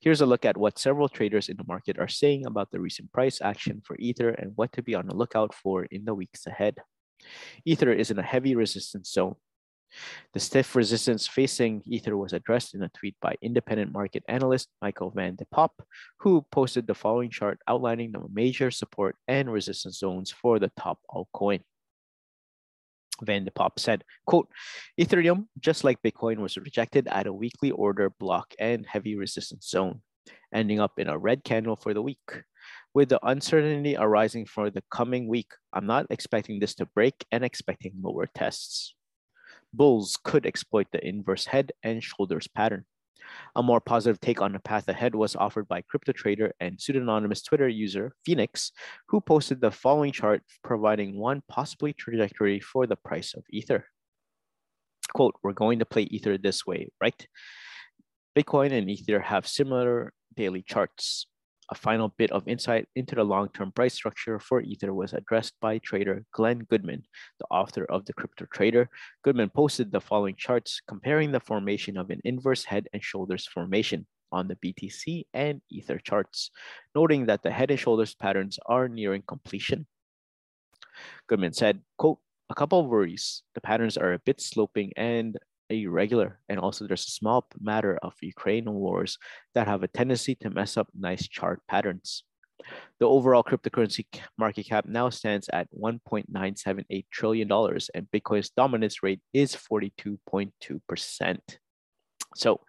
Here's 0.00 0.20
a 0.20 0.26
look 0.26 0.44
at 0.44 0.56
what 0.56 0.78
several 0.78 1.08
traders 1.08 1.48
in 1.48 1.56
the 1.56 1.64
market 1.66 1.98
are 1.98 2.08
saying 2.08 2.44
about 2.46 2.72
the 2.72 2.80
recent 2.80 3.12
price 3.12 3.40
action 3.40 3.80
for 3.84 3.96
Ether 3.98 4.30
and 4.30 4.52
what 4.56 4.72
to 4.72 4.82
be 4.82 4.94
on 4.94 5.06
the 5.06 5.14
lookout 5.14 5.54
for 5.54 5.84
in 5.84 6.04
the 6.04 6.14
weeks 6.14 6.46
ahead. 6.46 6.76
Ether 7.64 7.92
is 7.92 8.10
in 8.10 8.18
a 8.18 8.22
heavy 8.22 8.56
resistance 8.56 9.12
zone. 9.12 9.36
The 10.32 10.40
stiff 10.40 10.76
resistance 10.76 11.26
facing 11.26 11.82
Ether 11.86 12.16
was 12.16 12.32
addressed 12.32 12.74
in 12.74 12.82
a 12.82 12.88
tweet 12.90 13.16
by 13.20 13.34
independent 13.42 13.92
market 13.92 14.22
analyst 14.28 14.68
Michael 14.80 15.10
Van 15.10 15.36
de 15.36 15.44
Pop, 15.50 15.82
who 16.18 16.46
posted 16.52 16.86
the 16.86 16.94
following 16.94 17.30
chart 17.30 17.58
outlining 17.68 18.12
the 18.12 18.22
major 18.32 18.70
support 18.70 19.16
and 19.28 19.52
resistance 19.52 19.98
zones 19.98 20.30
for 20.30 20.58
the 20.58 20.70
top 20.78 20.98
altcoin. 21.10 21.60
Van 23.22 23.44
de 23.44 23.50
Pop 23.50 23.78
said, 23.78 24.04
quote, 24.26 24.48
Ethereum, 24.98 25.46
just 25.58 25.84
like 25.84 26.02
Bitcoin, 26.02 26.38
was 26.38 26.56
rejected 26.56 27.06
at 27.08 27.26
a 27.26 27.32
weekly 27.32 27.70
order 27.70 28.10
block 28.10 28.54
and 28.58 28.86
heavy 28.86 29.16
resistance 29.16 29.68
zone, 29.68 30.00
ending 30.54 30.80
up 30.80 30.98
in 30.98 31.08
a 31.08 31.18
red 31.18 31.44
candle 31.44 31.76
for 31.76 31.92
the 31.92 32.02
week. 32.02 32.44
With 32.94 33.08
the 33.08 33.20
uncertainty 33.22 33.96
arising 33.96 34.46
for 34.46 34.70
the 34.70 34.82
coming 34.90 35.28
week, 35.28 35.52
I'm 35.72 35.86
not 35.86 36.06
expecting 36.10 36.58
this 36.58 36.74
to 36.76 36.86
break 36.86 37.14
and 37.30 37.44
expecting 37.44 37.92
lower 38.00 38.26
tests. 38.26 38.94
Bulls 39.72 40.18
could 40.22 40.46
exploit 40.46 40.88
the 40.92 41.06
inverse 41.06 41.46
head 41.46 41.72
and 41.82 42.02
shoulders 42.02 42.48
pattern. 42.48 42.84
A 43.54 43.62
more 43.62 43.80
positive 43.80 44.20
take 44.20 44.40
on 44.40 44.52
the 44.52 44.58
path 44.58 44.88
ahead 44.88 45.14
was 45.14 45.36
offered 45.36 45.68
by 45.68 45.82
crypto 45.82 46.12
trader 46.12 46.52
and 46.60 46.80
pseudonymous 46.80 47.42
Twitter 47.42 47.68
user 47.68 48.12
Phoenix, 48.24 48.72
who 49.08 49.20
posted 49.20 49.60
the 49.60 49.70
following 49.70 50.12
chart 50.12 50.42
providing 50.64 51.16
one 51.16 51.42
possibly 51.48 51.92
trajectory 51.92 52.60
for 52.60 52.86
the 52.86 52.96
price 52.96 53.34
of 53.34 53.44
Ether. 53.50 53.86
Quote, 55.12 55.34
we're 55.42 55.52
going 55.52 55.78
to 55.78 55.84
play 55.84 56.02
Ether 56.02 56.38
this 56.38 56.66
way, 56.66 56.88
right? 57.00 57.26
Bitcoin 58.36 58.72
and 58.72 58.88
Ether 58.88 59.20
have 59.20 59.46
similar 59.46 60.12
daily 60.34 60.62
charts. 60.62 61.26
A 61.72 61.74
final 61.76 62.08
bit 62.18 62.32
of 62.32 62.48
insight 62.48 62.88
into 62.96 63.14
the 63.14 63.22
long-term 63.22 63.70
price 63.70 63.94
structure 63.94 64.40
for 64.40 64.60
Ether 64.60 64.92
was 64.92 65.12
addressed 65.12 65.54
by 65.60 65.78
trader 65.78 66.24
Glenn 66.32 66.60
Goodman, 66.64 67.04
the 67.38 67.46
author 67.48 67.84
of 67.84 68.04
The 68.04 68.12
Crypto 68.12 68.46
Trader. 68.52 68.90
Goodman 69.22 69.50
posted 69.50 69.92
the 69.92 70.00
following 70.00 70.34
charts 70.36 70.80
comparing 70.88 71.30
the 71.30 71.38
formation 71.38 71.96
of 71.96 72.10
an 72.10 72.20
inverse 72.24 72.64
head 72.64 72.88
and 72.92 73.02
shoulders 73.04 73.46
formation 73.46 74.06
on 74.32 74.48
the 74.48 74.56
BTC 74.56 75.26
and 75.32 75.60
Ether 75.70 75.98
charts, 75.98 76.50
noting 76.94 77.26
that 77.26 77.44
the 77.44 77.52
head 77.52 77.70
and 77.70 77.78
shoulders 77.78 78.14
patterns 78.14 78.58
are 78.66 78.88
nearing 78.88 79.22
completion. 79.22 79.86
Goodman 81.28 81.52
said, 81.52 81.80
quote, 81.96 82.18
a 82.50 82.54
couple 82.54 82.80
of 82.80 82.86
worries. 82.86 83.42
The 83.54 83.60
patterns 83.60 83.96
are 83.96 84.12
a 84.12 84.18
bit 84.18 84.40
sloping 84.40 84.92
and 84.96 85.38
irregular. 85.70 86.38
And 86.48 86.58
also 86.58 86.86
there's 86.86 87.06
a 87.06 87.10
small 87.10 87.46
matter 87.60 87.98
of 88.02 88.14
Ukraine 88.20 88.70
wars 88.70 89.18
that 89.54 89.66
have 89.66 89.82
a 89.82 89.88
tendency 89.88 90.34
to 90.36 90.50
mess 90.50 90.76
up 90.76 90.88
nice 90.94 91.26
chart 91.28 91.60
patterns. 91.68 92.24
The 92.98 93.06
overall 93.06 93.42
cryptocurrency 93.42 94.04
market 94.36 94.66
cap 94.66 94.84
now 94.86 95.08
stands 95.10 95.48
at 95.52 95.68
$1.978 95.72 97.04
trillion, 97.10 97.50
and 97.94 98.06
Bitcoin's 98.14 98.50
dominance 98.50 99.02
rate 99.02 99.20
is 99.32 99.56
42.2%. 99.56 101.38
So 102.36 102.60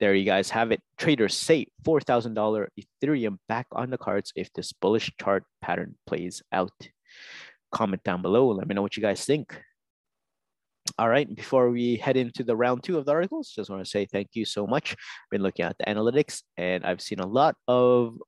there 0.00 0.14
you 0.14 0.24
guys 0.24 0.50
have 0.50 0.72
it. 0.72 0.80
Traders 0.96 1.34
say 1.34 1.66
$4,000 1.84 2.66
Ethereum 3.02 3.38
back 3.48 3.66
on 3.72 3.90
the 3.90 3.98
cards 3.98 4.32
if 4.36 4.52
this 4.52 4.72
bullish 4.72 5.10
chart 5.20 5.44
pattern 5.62 5.96
plays 6.06 6.42
out. 6.52 6.72
Comment 7.72 8.02
down 8.02 8.22
below. 8.22 8.48
Let 8.48 8.68
me 8.68 8.74
know 8.74 8.82
what 8.82 8.96
you 8.96 9.02
guys 9.02 9.24
think. 9.24 9.60
All 10.98 11.08
right, 11.08 11.32
before 11.34 11.70
we 11.70 11.96
head 11.96 12.16
into 12.16 12.44
the 12.44 12.56
round 12.56 12.82
two 12.82 12.98
of 12.98 13.04
the 13.04 13.12
articles, 13.12 13.52
just 13.54 13.70
want 13.70 13.84
to 13.84 13.90
say 13.90 14.06
thank 14.06 14.28
you 14.34 14.44
so 14.44 14.66
much. 14.66 14.96
Been 15.30 15.42
looking 15.42 15.64
at 15.64 15.76
the 15.78 15.84
analytics 15.84 16.42
and 16.56 16.84
I've 16.84 17.00
seen 17.00 17.20
a 17.20 17.26
lot 17.26 17.56
of 17.66 18.18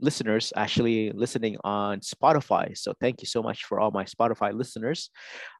listeners 0.00 0.52
actually 0.56 1.10
listening 1.12 1.56
on 1.64 2.00
Spotify. 2.00 2.76
So 2.76 2.92
thank 3.00 3.22
you 3.22 3.26
so 3.26 3.42
much 3.42 3.64
for 3.64 3.80
all 3.80 3.90
my 3.90 4.04
Spotify 4.04 4.52
listeners. 4.52 5.10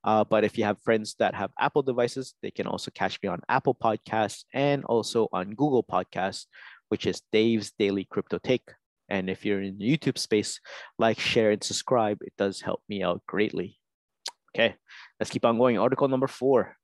Uh, 0.05 0.25
but 0.25 0.45
if 0.45 0.59
you 0.59 0.65
have 0.65 0.81
friends 0.83 1.15
that 1.19 1.35
have 1.35 1.50
Apple 1.59 1.83
devices, 1.83 2.35
they 2.43 2.50
can 2.50 2.67
also 2.67 2.91
catch 2.91 3.19
me 3.23 3.29
on 3.29 3.41
Apple 3.49 3.75
Podcasts 3.75 4.45
and 4.53 4.85
also 4.85 5.29
on 5.33 5.55
Google 5.55 5.85
Podcasts, 5.85 6.47
which 6.88 7.07
is 7.07 7.23
Dave's 7.33 7.73
Daily 7.79 8.05
Crypto 8.05 8.38
Take. 8.38 8.69
And 9.09 9.31
if 9.31 9.45
you're 9.45 9.62
in 9.62 9.79
the 9.79 9.97
YouTube 9.97 10.19
space, 10.19 10.61
like, 10.99 11.19
share, 11.19 11.53
and 11.53 11.62
subscribe. 11.62 12.19
It 12.23 12.33
does 12.37 12.61
help 12.61 12.83
me 12.88 13.03
out 13.03 13.23
greatly. 13.26 13.79
Okay, 14.57 14.75
let's 15.21 15.29
keep 15.29 15.45
on 15.45 15.59
going. 15.59 15.77
Article 15.77 16.09
number 16.09 16.27
four. 16.27 16.77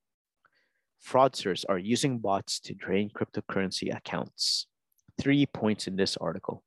Fraudsters 1.09 1.65
are 1.71 1.79
using 1.79 2.19
bots 2.19 2.61
to 2.61 2.75
drain 2.75 3.11
cryptocurrency 3.17 3.97
accounts. 3.97 4.67
Three 5.19 5.47
points 5.47 5.87
in 5.87 5.97
this 5.97 6.19
article. 6.19 6.63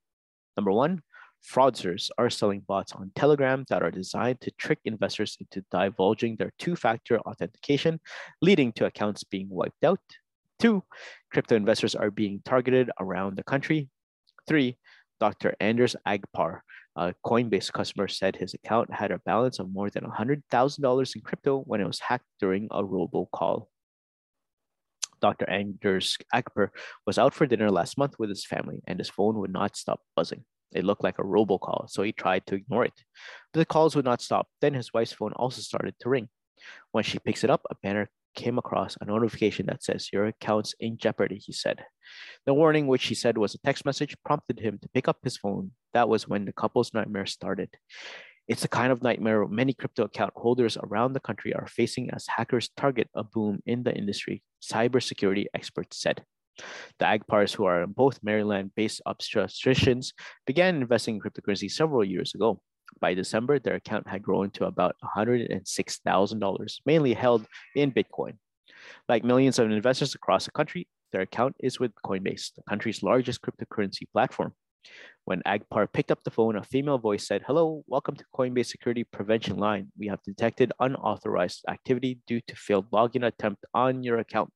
Number 0.58 0.72
one, 0.72 1.04
fraudsters 1.48 2.10
are 2.18 2.32
selling 2.32 2.62
bots 2.62 2.92
on 2.94 3.12
Telegram 3.14 3.66
that 3.70 3.84
are 3.84 3.92
designed 3.92 4.42
to 4.42 4.52
trick 4.58 4.80
investors 4.84 5.38
into 5.40 5.64
divulging 5.70 6.38
their 6.38 6.52
two-factor 6.58 7.20
authentication, 7.20 8.00
leading 8.42 8.72
to 8.72 8.88
accounts 8.88 9.24
being 9.24 9.48
wiped 9.48 9.84
out. 9.84 10.00
Two, 10.58 10.84
crypto 11.32 11.56
investors 11.56 11.94
are 11.94 12.10
being 12.10 12.42
targeted 12.44 12.90
around 13.00 13.38
the 13.38 13.44
country. 13.44 13.90
Three, 14.48 14.80
Dr. 15.20 15.54
Anders 15.60 15.96
Agpar, 16.08 16.62
a 16.96 17.14
Coinbase 17.25 17.72
customer, 17.72 18.08
said 18.08 18.36
his 18.36 18.54
account 18.54 18.94
had 18.94 19.12
a 19.12 19.20
balance 19.20 19.60
of 19.60 19.72
more 19.72 19.90
than 19.90 20.04
$100,000 20.04 21.16
in 21.16 21.22
crypto 21.22 21.60
when 21.60 21.82
it 21.82 21.88
was 21.88 22.00
hacked 22.00 22.25
during 22.40 22.68
a 22.72 22.84
robocall. 22.84 23.68
Dr. 25.22 25.50
Anders 25.50 26.18
Agpar 26.34 26.70
was 27.06 27.18
out 27.18 27.34
for 27.34 27.46
dinner 27.46 27.72
last 27.72 27.98
month 27.98 28.16
with 28.20 28.30
his 28.30 28.46
family, 28.46 28.82
and 28.88 29.00
his 29.00 29.10
phone 29.10 29.40
would 29.40 29.52
not 29.52 29.75
stop 29.75 30.02
buzzing. 30.16 30.44
It 30.74 30.84
looked 30.84 31.04
like 31.04 31.20
a 31.20 31.24
robocall, 31.24 31.90
so 31.90 32.04
he 32.04 32.12
tried 32.12 32.46
to 32.48 32.56
ignore 32.56 32.86
it. 32.86 32.94
But 33.54 33.60
the 33.60 33.66
calls 33.66 33.96
would 33.96 34.06
not 34.06 34.22
stop. 34.22 34.48
Then 34.62 34.74
his 34.74 34.94
wife's 34.94 35.14
phone 35.14 35.34
also 35.34 35.62
started 35.62 35.96
to 36.00 36.10
ring. 36.10 36.30
When 36.92 37.04
she 37.04 37.20
picks 37.20 37.44
it 37.44 37.50
up, 37.50 37.62
a 37.70 37.75
banner 37.82 38.10
came 38.36 38.58
across 38.58 38.98
a 39.01 39.06
notification 39.06 39.65
that 39.68 39.84
says 39.84 40.10
your 40.12 40.27
account's 40.27 40.74
in 40.80 40.98
jeopardy, 40.98 41.38
he 41.38 41.54
said. 41.54 41.86
The 42.46 42.54
warning, 42.54 42.88
which 42.88 43.06
he 43.06 43.15
said 43.15 43.38
was 43.38 43.56
a 43.56 43.60
text 43.60 43.86
message, 43.86 44.15
prompted 44.24 44.60
him 44.60 44.77
to 44.82 44.89
pick 44.89 45.08
up 45.08 45.20
his 45.24 45.38
phone. 45.38 45.72
That 45.94 46.10
was 46.10 46.27
when 46.27 46.46
the 46.46 46.54
couple's 46.54 46.94
nightmare 46.94 47.25
started. 47.25 47.70
It's 48.48 48.62
the 48.62 48.68
kind 48.68 48.92
of 48.92 49.01
nightmare 49.01 49.48
many 49.48 49.74
crypto 49.74 50.04
account 50.04 50.34
holders 50.36 50.77
around 50.77 51.13
the 51.13 51.20
country 51.20 51.56
are 51.56 51.65
facing 51.68 52.12
as 52.12 52.27
hackers 52.27 52.70
target 52.77 53.10
a 53.15 53.24
boom 53.24 53.60
in 53.65 53.84
the 53.84 53.96
industry, 53.96 54.44
cybersecurity 54.62 55.46
experts 55.56 56.00
said. 56.00 56.24
The 57.00 57.06
Agpars, 57.06 57.56
who 57.56 57.65
are 57.65 57.88
both 57.88 58.20
Maryland 58.24 58.72
based 58.75 59.01
obstetricians, 59.08 60.13
began 60.46 60.75
investing 60.75 61.15
in 61.15 61.22
cryptocurrency 61.22 61.72
several 61.72 62.04
years 62.04 62.36
ago. 62.36 62.62
By 63.00 63.13
December, 63.13 63.60
their 63.60 63.75
account 63.75 64.08
had 64.08 64.22
grown 64.22 64.51
to 64.51 64.65
about 64.65 64.96
$106,000, 65.04 66.80
mainly 66.86 67.13
held 67.13 67.46
in 67.75 67.92
Bitcoin. 67.92 68.38
Like 69.10 69.24
millions 69.24 69.60
of 69.60 69.70
investors 69.70 70.15
across 70.15 70.46
the 70.46 70.51
country, 70.51 70.88
their 71.12 71.22
account 71.22 71.56
is 71.60 71.80
with 71.80 71.92
Coinbase, 72.06 72.54
the 72.56 72.63
country's 72.68 73.04
largest 73.04 73.42
cryptocurrency 73.42 74.10
platform. 74.12 74.54
When 75.24 75.42
Agpar 75.48 75.92
picked 75.92 76.12
up 76.12 76.24
the 76.24 76.30
phone, 76.30 76.56
a 76.56 76.63
female 76.63 77.00
voice 77.00 77.27
said, 77.27 77.44
Hello, 77.48 77.84
welcome 77.88 78.15
to 78.15 78.25
Coinbase 78.36 78.68
Security 78.68 79.04
Prevention 79.04 79.58
Line. 79.58 79.92
We 79.98 80.08
have 80.08 80.22
detected 80.22 80.72
unauthorized 80.80 81.65
activity 81.68 82.20
due 82.27 82.42
to 82.48 82.56
failed 82.56 82.92
login 82.92 83.25
attempt 83.25 83.65
on 83.74 84.04
your 84.04 84.20
account. 84.20 84.51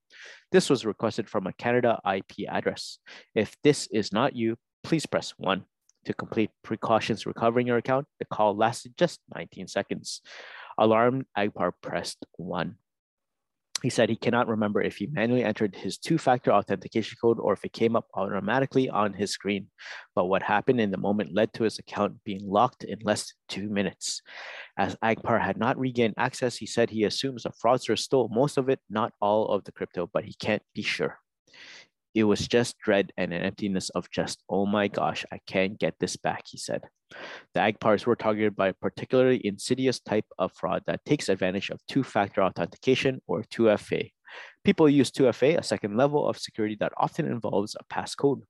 This 0.51 0.69
was 0.69 0.85
requested 0.85 1.27
from 1.27 1.47
a 1.47 1.53
Canada 1.53 1.99
IP 2.05 2.47
address. 2.47 2.99
If 3.33 3.55
this 3.63 3.87
is 3.87 4.13
not 4.13 4.35
you, 4.35 4.57
please 4.83 5.07
press 5.07 5.33
1 5.37 5.65
to 6.05 6.13
complete 6.13 6.51
precautions 6.63 7.25
recovering 7.25 7.67
your 7.67 7.77
account. 7.77 8.07
The 8.19 8.25
call 8.25 8.55
lasted 8.55 8.97
just 8.97 9.19
19 9.35 9.67
seconds. 9.67 10.21
Alarmed, 10.77 11.25
Agpar 11.37 11.73
pressed 11.81 12.25
one. 12.37 12.75
He 13.81 13.89
said 13.89 14.09
he 14.09 14.15
cannot 14.17 14.49
remember 14.49 14.81
if 14.81 14.97
he 14.97 15.07
manually 15.07 15.43
entered 15.43 15.75
his 15.75 15.97
two-factor 15.97 16.51
authentication 16.51 17.17
code 17.21 17.39
or 17.39 17.53
if 17.53 17.63
it 17.63 17.71
came 17.71 17.95
up 17.95 18.07
automatically 18.13 18.89
on 18.89 19.13
his 19.13 19.31
screen. 19.31 19.67
But 20.15 20.25
what 20.25 20.43
happened 20.43 20.81
in 20.81 20.91
the 20.91 20.97
moment 20.97 21.33
led 21.33 21.53
to 21.53 21.63
his 21.63 21.79
account 21.79 22.23
being 22.25 22.41
locked 22.43 22.83
in 22.83 22.99
less 23.03 23.27
than 23.27 23.61
two 23.61 23.69
minutes. 23.69 24.21
As 24.77 24.97
Agpar 24.97 25.41
had 25.41 25.57
not 25.57 25.79
regained 25.79 26.15
access, 26.17 26.57
he 26.57 26.65
said 26.65 26.89
he 26.89 27.05
assumes 27.05 27.43
the 27.43 27.51
fraudster 27.51 27.97
stole 27.97 28.29
most 28.29 28.57
of 28.57 28.67
it, 28.67 28.79
not 28.89 29.13
all 29.21 29.47
of 29.47 29.63
the 29.63 29.71
crypto, 29.71 30.09
but 30.11 30.25
he 30.25 30.33
can't 30.33 30.63
be 30.75 30.81
sure. 30.81 31.19
It 32.15 32.23
was 32.23 32.47
just 32.47 32.77
dread 32.79 33.11
and 33.17 33.31
an 33.33 33.43
emptiness 33.43 33.89
of 33.91 34.09
just, 34.09 34.43
oh 34.49 34.65
my 34.65 34.87
gosh, 34.87 35.25
I 35.31 35.39
can't 35.45 35.79
get 35.79 35.95
this 35.99 36.15
back, 36.15 36.43
he 36.47 36.57
said. 36.57 36.83
The 37.53 37.59
Agpars 37.59 38.05
were 38.05 38.15
targeted 38.15 38.55
by 38.55 38.69
a 38.69 38.73
particularly 38.73 39.45
insidious 39.45 39.99
type 39.99 40.25
of 40.37 40.51
fraud 40.53 40.83
that 40.87 41.05
takes 41.05 41.29
advantage 41.29 41.69
of 41.69 41.79
two-factor 41.87 42.41
authentication 42.41 43.21
or 43.27 43.43
2FA. 43.43 44.11
People 44.63 44.89
use 44.89 45.11
2FA, 45.11 45.57
a 45.57 45.63
second 45.63 45.97
level 45.97 46.27
of 46.27 46.37
security 46.37 46.77
that 46.79 46.93
often 46.97 47.25
involves 47.25 47.75
a 47.75 47.93
passcode, 47.93 48.41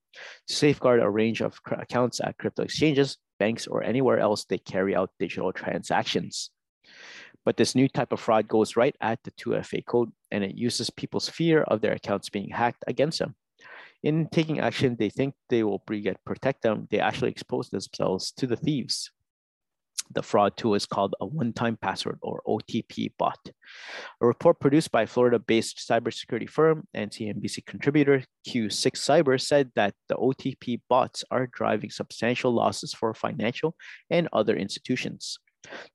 to 0.47 0.53
safeguard 0.53 1.01
a 1.01 1.09
range 1.09 1.41
of 1.41 1.59
accounts 1.71 2.19
at 2.21 2.37
crypto 2.37 2.63
exchanges, 2.63 3.17
banks, 3.39 3.67
or 3.67 3.83
anywhere 3.83 4.19
else 4.19 4.45
they 4.45 4.57
carry 4.57 4.95
out 4.95 5.11
digital 5.19 5.53
transactions. 5.53 6.49
But 7.45 7.55
this 7.57 7.75
new 7.75 7.87
type 7.87 8.11
of 8.11 8.19
fraud 8.19 8.47
goes 8.47 8.75
right 8.75 8.95
at 8.99 9.19
the 9.23 9.31
2FA 9.31 9.85
code, 9.85 10.11
and 10.31 10.43
it 10.43 10.55
uses 10.55 10.89
people's 10.89 11.29
fear 11.29 11.63
of 11.63 11.81
their 11.81 11.93
accounts 11.93 12.29
being 12.29 12.49
hacked 12.49 12.83
against 12.87 13.19
them 13.19 13.35
in 14.03 14.27
taking 14.31 14.59
action, 14.59 14.95
they 14.97 15.09
think 15.09 15.35
they 15.49 15.63
will 15.63 15.79
protect 16.25 16.61
them. 16.61 16.87
They 16.89 16.99
actually 16.99 17.31
expose 17.31 17.69
themselves 17.69 18.31
to 18.33 18.47
the 18.47 18.55
thieves. 18.55 19.11
The 20.11 20.23
fraud 20.23 20.57
tool 20.57 20.73
is 20.73 20.87
called 20.87 21.13
a 21.19 21.25
one-time 21.25 21.77
password 21.79 22.17
or 22.23 22.41
OTP 22.47 23.11
bot. 23.19 23.37
A 24.21 24.25
report 24.25 24.59
produced 24.59 24.91
by 24.91 25.05
Florida-based 25.05 25.77
cybersecurity 25.77 26.49
firm 26.49 26.87
and 26.95 27.11
CNBC 27.11 27.65
contributor 27.65 28.23
Q6 28.47 28.93
Cyber 28.93 29.39
said 29.39 29.69
that 29.75 29.93
the 30.07 30.15
OTP 30.15 30.81
bots 30.89 31.23
are 31.29 31.47
driving 31.53 31.91
substantial 31.91 32.51
losses 32.51 32.93
for 32.93 33.13
financial 33.13 33.75
and 34.09 34.27
other 34.33 34.55
institutions. 34.55 35.37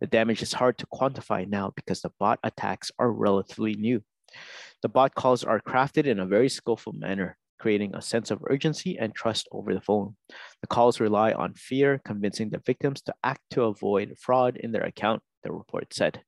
The 0.00 0.06
damage 0.06 0.42
is 0.42 0.52
hard 0.52 0.78
to 0.78 0.86
quantify 0.86 1.48
now 1.48 1.72
because 1.74 2.02
the 2.02 2.12
bot 2.20 2.38
attacks 2.44 2.92
are 2.98 3.10
relatively 3.10 3.74
new. 3.74 4.02
The 4.82 4.90
bot 4.90 5.16
calls 5.16 5.42
are 5.42 5.60
crafted 5.60 6.04
in 6.04 6.20
a 6.20 6.26
very 6.26 6.48
skillful 6.48 6.92
manner 6.92 7.36
creating 7.64 7.94
a 7.94 8.02
sense 8.02 8.30
of 8.30 8.44
urgency 8.50 8.98
and 9.00 9.14
trust 9.14 9.48
over 9.50 9.72
the 9.72 9.80
phone. 9.80 10.14
The 10.60 10.66
calls 10.66 11.00
rely 11.00 11.32
on 11.32 11.54
fear, 11.54 11.98
convincing 12.04 12.50
the 12.50 12.60
victims 12.66 13.00
to 13.06 13.14
act 13.24 13.40
to 13.52 13.62
avoid 13.62 14.18
fraud 14.20 14.58
in 14.58 14.70
their 14.70 14.84
account, 14.84 15.22
the 15.42 15.50
report 15.50 15.86
said. 15.90 16.20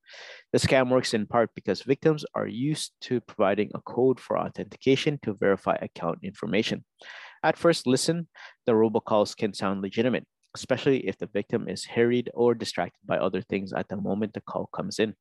The 0.55 0.59
scam 0.59 0.89
works 0.89 1.13
in 1.13 1.27
part 1.27 1.51
because 1.55 1.83
victims 1.83 2.25
are 2.35 2.47
used 2.47 2.93
to 3.03 3.21
providing 3.21 3.71
a 3.75 3.83
code 3.83 4.19
for 4.19 4.39
authentication 4.39 5.19
to 5.25 5.35
verify 5.35 5.77
account 5.83 6.21
information. 6.23 6.87
At 7.43 7.59
first 7.59 7.87
listen, 7.87 8.29
the 8.65 8.73
robocalls 8.73 9.37
can 9.37 9.53
sound 9.53 9.83
legitimate, 9.83 10.25
especially 10.55 11.07
if 11.07 11.19
the 11.19 11.29
victim 11.39 11.69
is 11.69 11.85
harried 11.85 12.31
or 12.33 12.55
distracted 12.55 13.05
by 13.05 13.19
other 13.19 13.43
things 13.43 13.75
at 13.75 13.89
the 13.91 14.01
moment 14.01 14.33
the 14.33 14.41
call 14.41 14.71
comes 14.73 14.99
in. 14.99 15.13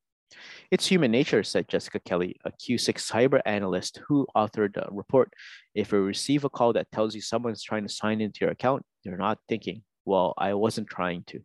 It's 0.71 0.87
human 0.87 1.11
nature, 1.11 1.43
said 1.43 1.67
Jessica 1.67 1.99
Kelly, 1.99 2.37
a 2.43 2.51
Q6 2.51 2.95
cyber 2.95 3.41
analyst 3.45 4.01
who 4.07 4.27
authored 4.35 4.73
the 4.73 4.87
report. 4.91 5.31
If 5.73 5.91
you 5.91 5.99
receive 5.99 6.43
a 6.43 6.49
call 6.49 6.73
that 6.73 6.91
tells 6.91 7.15
you 7.15 7.21
someone's 7.21 7.63
trying 7.63 7.83
to 7.83 7.93
sign 7.93 8.21
into 8.21 8.39
your 8.41 8.51
account, 8.51 8.83
you're 9.03 9.17
not 9.17 9.39
thinking, 9.47 9.83
well, 10.05 10.33
I 10.37 10.53
wasn't 10.53 10.87
trying 10.87 11.23
to. 11.27 11.41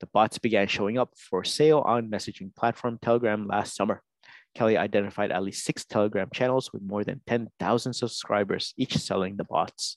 The 0.00 0.06
bots 0.06 0.38
began 0.38 0.66
showing 0.66 0.98
up 0.98 1.10
for 1.16 1.44
sale 1.44 1.78
on 1.80 2.10
messaging 2.10 2.54
platform 2.54 2.98
Telegram 3.00 3.46
last 3.46 3.76
summer. 3.76 4.02
Kelly 4.54 4.76
identified 4.76 5.32
at 5.32 5.42
least 5.42 5.64
six 5.64 5.84
Telegram 5.84 6.28
channels 6.32 6.72
with 6.72 6.82
more 6.82 7.04
than 7.04 7.20
10,000 7.26 7.92
subscribers, 7.92 8.72
each 8.76 8.96
selling 8.96 9.36
the 9.36 9.44
bots. 9.44 9.96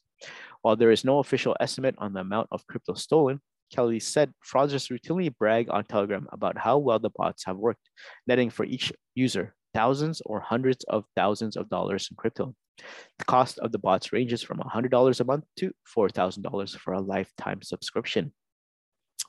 While 0.62 0.75
there 0.75 0.91
is 0.91 1.05
no 1.05 1.19
official 1.19 1.55
estimate 1.60 1.95
on 1.97 2.13
the 2.13 2.21
amount 2.21 2.47
of 2.51 2.65
crypto 2.67 2.93
stolen, 2.95 3.41
Kelly 3.71 3.99
said 3.99 4.34
fraudsters 4.45 4.89
routinely 4.91 5.36
brag 5.36 5.69
on 5.69 5.84
Telegram 5.84 6.27
about 6.32 6.58
how 6.58 6.77
well 6.77 6.99
the 6.99 7.12
bots 7.15 7.45
have 7.45 7.58
worked, 7.58 7.89
netting 8.25 8.49
for 8.49 8.65
each 8.65 8.91
user 9.15 9.56
thousands 9.73 10.21
or 10.25 10.39
hundreds 10.39 10.84
of 10.86 11.06
thousands 11.15 11.56
of 11.56 11.69
dollars 11.69 12.08
in 12.10 12.17
crypto. 12.17 12.56
The 13.19 13.25
cost 13.25 13.60
of 13.60 13.71
the 13.71 13.80
bots 13.80 14.13
ranges 14.13 14.43
from 14.43 14.60
$100 14.60 15.19
a 15.19 15.23
month 15.23 15.45
to 15.58 15.71
$4,000 15.95 16.77
for 16.77 16.93
a 16.93 17.01
lifetime 17.01 17.62
subscription. 17.62 18.34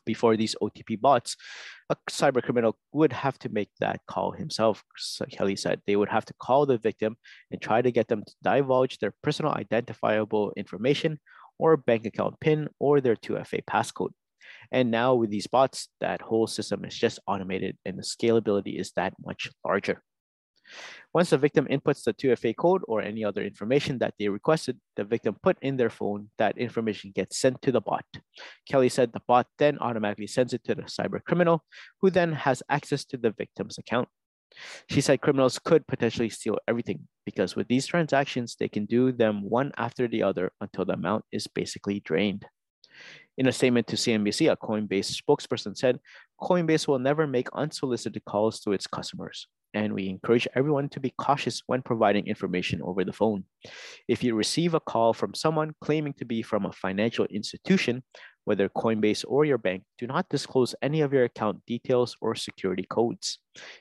Before 0.05 0.37
these 0.37 0.57
OTP 0.63 1.01
bots, 1.01 1.37
a 1.91 1.97
cyber 2.11 2.43
criminal 2.43 2.79
would 2.93 3.13
have 3.13 3.39
to 3.41 3.49
make 3.49 3.71
that 3.81 4.01
call 4.07 4.33
himself, 4.33 4.83
Kelly 5.31 5.57
said. 5.57 5.83
They 5.87 5.97
would 5.97 6.09
have 6.09 6.25
to 6.27 6.35
call 6.41 6.65
the 6.65 6.79
victim 6.79 7.17
and 7.51 7.61
try 7.61 7.83
to 7.83 7.91
get 7.91 8.09
them 8.09 8.23
to 8.27 8.35
divulge 8.43 8.99
their 8.99 9.15
personal 9.23 9.53
identifiable 9.53 10.53
information 10.57 11.19
or 11.59 11.77
bank 11.77 12.07
account 12.07 12.41
PIN 12.41 12.69
or 12.79 13.01
their 13.01 13.17
2FA 13.17 13.65
passcode. 13.65 14.13
And 14.71 14.91
now 14.91 15.15
with 15.15 15.31
these 15.31 15.47
bots, 15.47 15.89
that 16.01 16.21
whole 16.21 16.47
system 16.47 16.85
is 16.85 16.95
just 16.95 17.19
automated 17.27 17.77
and 17.85 17.99
the 17.99 18.03
scalability 18.03 18.79
is 18.79 18.93
that 18.93 19.15
much 19.25 19.49
larger. 19.65 20.03
Once 21.15 21.31
the 21.31 21.39
victim 21.39 21.67
inputs 21.71 22.05
the 22.05 22.13
2FA 22.13 22.55
code 22.57 22.83
or 22.87 23.01
any 23.01 23.25
other 23.25 23.43
information 23.43 23.99
that 23.99 24.15
they 24.19 24.29
requested, 24.29 24.79
the 24.97 25.05
victim 25.05 25.35
put 25.43 25.57
in 25.63 25.77
their 25.77 25.89
phone, 25.91 26.29
that 26.37 26.59
information 26.59 27.11
gets 27.15 27.39
sent 27.39 27.61
to 27.63 27.73
the 27.73 27.81
bot. 27.81 28.05
Kelly 28.69 28.91
said 28.91 29.13
the 29.13 29.23
bot 29.27 29.47
then 29.59 29.79
automatically 29.79 30.27
sends 30.27 30.53
it 30.53 30.63
to 30.65 30.75
the 30.75 30.83
cyber 30.83 31.23
criminal, 31.25 31.65
who 32.03 32.11
then 32.11 32.33
has 32.33 32.63
access 32.69 33.05
to 33.07 33.17
the 33.17 33.31
victim's 33.31 33.79
account. 33.79 34.09
She 34.89 35.01
said 35.01 35.21
criminals 35.21 35.59
could 35.59 35.87
potentially 35.87 36.31
steal 36.31 36.59
everything 36.67 37.07
because 37.25 37.55
with 37.55 37.69
these 37.69 37.87
transactions, 37.87 38.57
they 38.59 38.69
can 38.69 38.87
do 38.87 39.13
them 39.13 39.43
one 39.49 39.73
after 39.77 40.09
the 40.09 40.23
other 40.23 40.53
until 40.61 40.85
the 40.85 40.95
amount 40.95 41.25
is 41.33 41.47
basically 41.47 42.01
drained. 42.01 42.47
In 43.39 43.47
a 43.47 43.53
statement 43.53 43.87
to 43.87 43.95
CNBC, 43.95 44.51
a 44.51 44.57
Coinbase 44.57 45.23
spokesperson 45.23 45.79
said, 45.79 46.01
Coinbase 46.43 46.89
will 46.89 46.99
never 46.99 47.25
make 47.25 47.47
unsolicited 47.53 48.25
calls 48.25 48.59
to 48.61 48.73
its 48.73 48.89
customers, 48.89 49.47
and 49.73 49.93
we 49.95 50.09
encourage 50.09 50.49
everyone 50.57 50.89
to 50.89 50.99
be 50.99 51.15
cautious 51.17 51.63
when 51.69 51.81
providing 51.81 52.27
information 52.27 52.83
over 52.83 53.05
the 53.05 53.13
phone. 53.13 53.45
If 54.09 54.25
you 54.25 54.35
receive 54.35 54.75
a 54.75 54.81
call 54.81 55.13
from 55.13 55.35
someone 55.35 55.73
claiming 55.81 56.15
to 56.15 56.25
be 56.25 56.43
from 56.43 56.67
a 56.67 56.73
financial 56.73 57.27
institution, 57.27 58.03
whether 58.45 58.69
Coinbase 58.69 59.25
or 59.29 59.45
your 59.45 59.59
bank, 59.59 59.85
do 59.99 60.09
not 60.09 60.29
disclose 60.31 60.75
any 60.83 61.03
of 61.03 61.13
your 61.13 61.23
account 61.23 61.65
details 61.65 62.17
or 62.21 62.35
security 62.35 62.87
codes. 62.91 63.39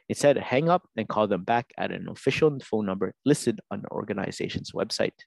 Instead, 0.08 0.38
hang 0.38 0.70
up 0.70 0.88
and 0.96 1.08
call 1.08 1.28
them 1.28 1.44
back 1.44 1.74
at 1.80 1.92
an 1.92 2.10
official 2.10 2.56
phone 2.60 2.86
number 2.86 3.12
listed 3.26 3.60
on 3.72 3.82
the 3.82 3.90
organization's 3.90 4.72
website. 4.74 5.18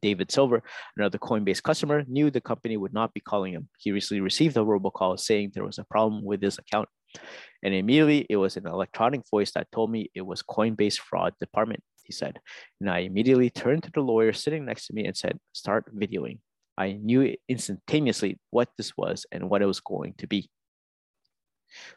David 0.00 0.30
Silver, 0.30 0.62
another 0.96 1.18
Coinbase 1.18 1.62
customer, 1.62 2.04
knew 2.06 2.30
the 2.30 2.40
company 2.40 2.76
would 2.76 2.92
not 2.92 3.12
be 3.14 3.20
calling 3.20 3.52
him. 3.52 3.68
He 3.78 3.92
recently 3.92 4.20
received 4.20 4.56
a 4.56 4.60
robocall 4.60 5.18
saying 5.18 5.52
there 5.54 5.64
was 5.64 5.78
a 5.78 5.84
problem 5.84 6.24
with 6.24 6.42
his 6.42 6.58
account. 6.58 6.88
And 7.62 7.74
immediately 7.74 8.26
it 8.30 8.36
was 8.36 8.56
an 8.56 8.66
electronic 8.66 9.22
voice 9.30 9.52
that 9.52 9.70
told 9.72 9.90
me 9.90 10.10
it 10.14 10.22
was 10.22 10.42
Coinbase 10.42 10.98
fraud 10.98 11.34
department, 11.40 11.82
he 12.04 12.12
said. 12.12 12.38
And 12.80 12.90
I 12.90 13.00
immediately 13.00 13.50
turned 13.50 13.82
to 13.84 13.90
the 13.92 14.00
lawyer 14.00 14.32
sitting 14.32 14.64
next 14.64 14.86
to 14.86 14.94
me 14.94 15.04
and 15.06 15.16
said, 15.16 15.38
start 15.52 15.94
videoing. 15.94 16.38
I 16.78 16.92
knew 16.92 17.36
instantaneously 17.48 18.38
what 18.50 18.68
this 18.78 18.96
was 18.96 19.26
and 19.30 19.50
what 19.50 19.60
it 19.60 19.66
was 19.66 19.80
going 19.80 20.14
to 20.18 20.26
be. 20.26 20.48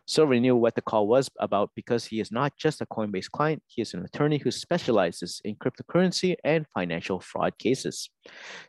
Silver 0.07 0.39
knew 0.39 0.55
what 0.55 0.75
the 0.75 0.81
call 0.81 1.07
was 1.07 1.29
about 1.39 1.71
because 1.75 2.05
he 2.05 2.19
is 2.19 2.31
not 2.31 2.55
just 2.57 2.81
a 2.81 2.85
Coinbase 2.85 3.29
client, 3.29 3.61
he 3.67 3.81
is 3.81 3.93
an 3.93 4.03
attorney 4.03 4.37
who 4.37 4.51
specializes 4.51 5.41
in 5.43 5.55
cryptocurrency 5.55 6.35
and 6.43 6.65
financial 6.73 7.19
fraud 7.19 7.57
cases. 7.57 8.09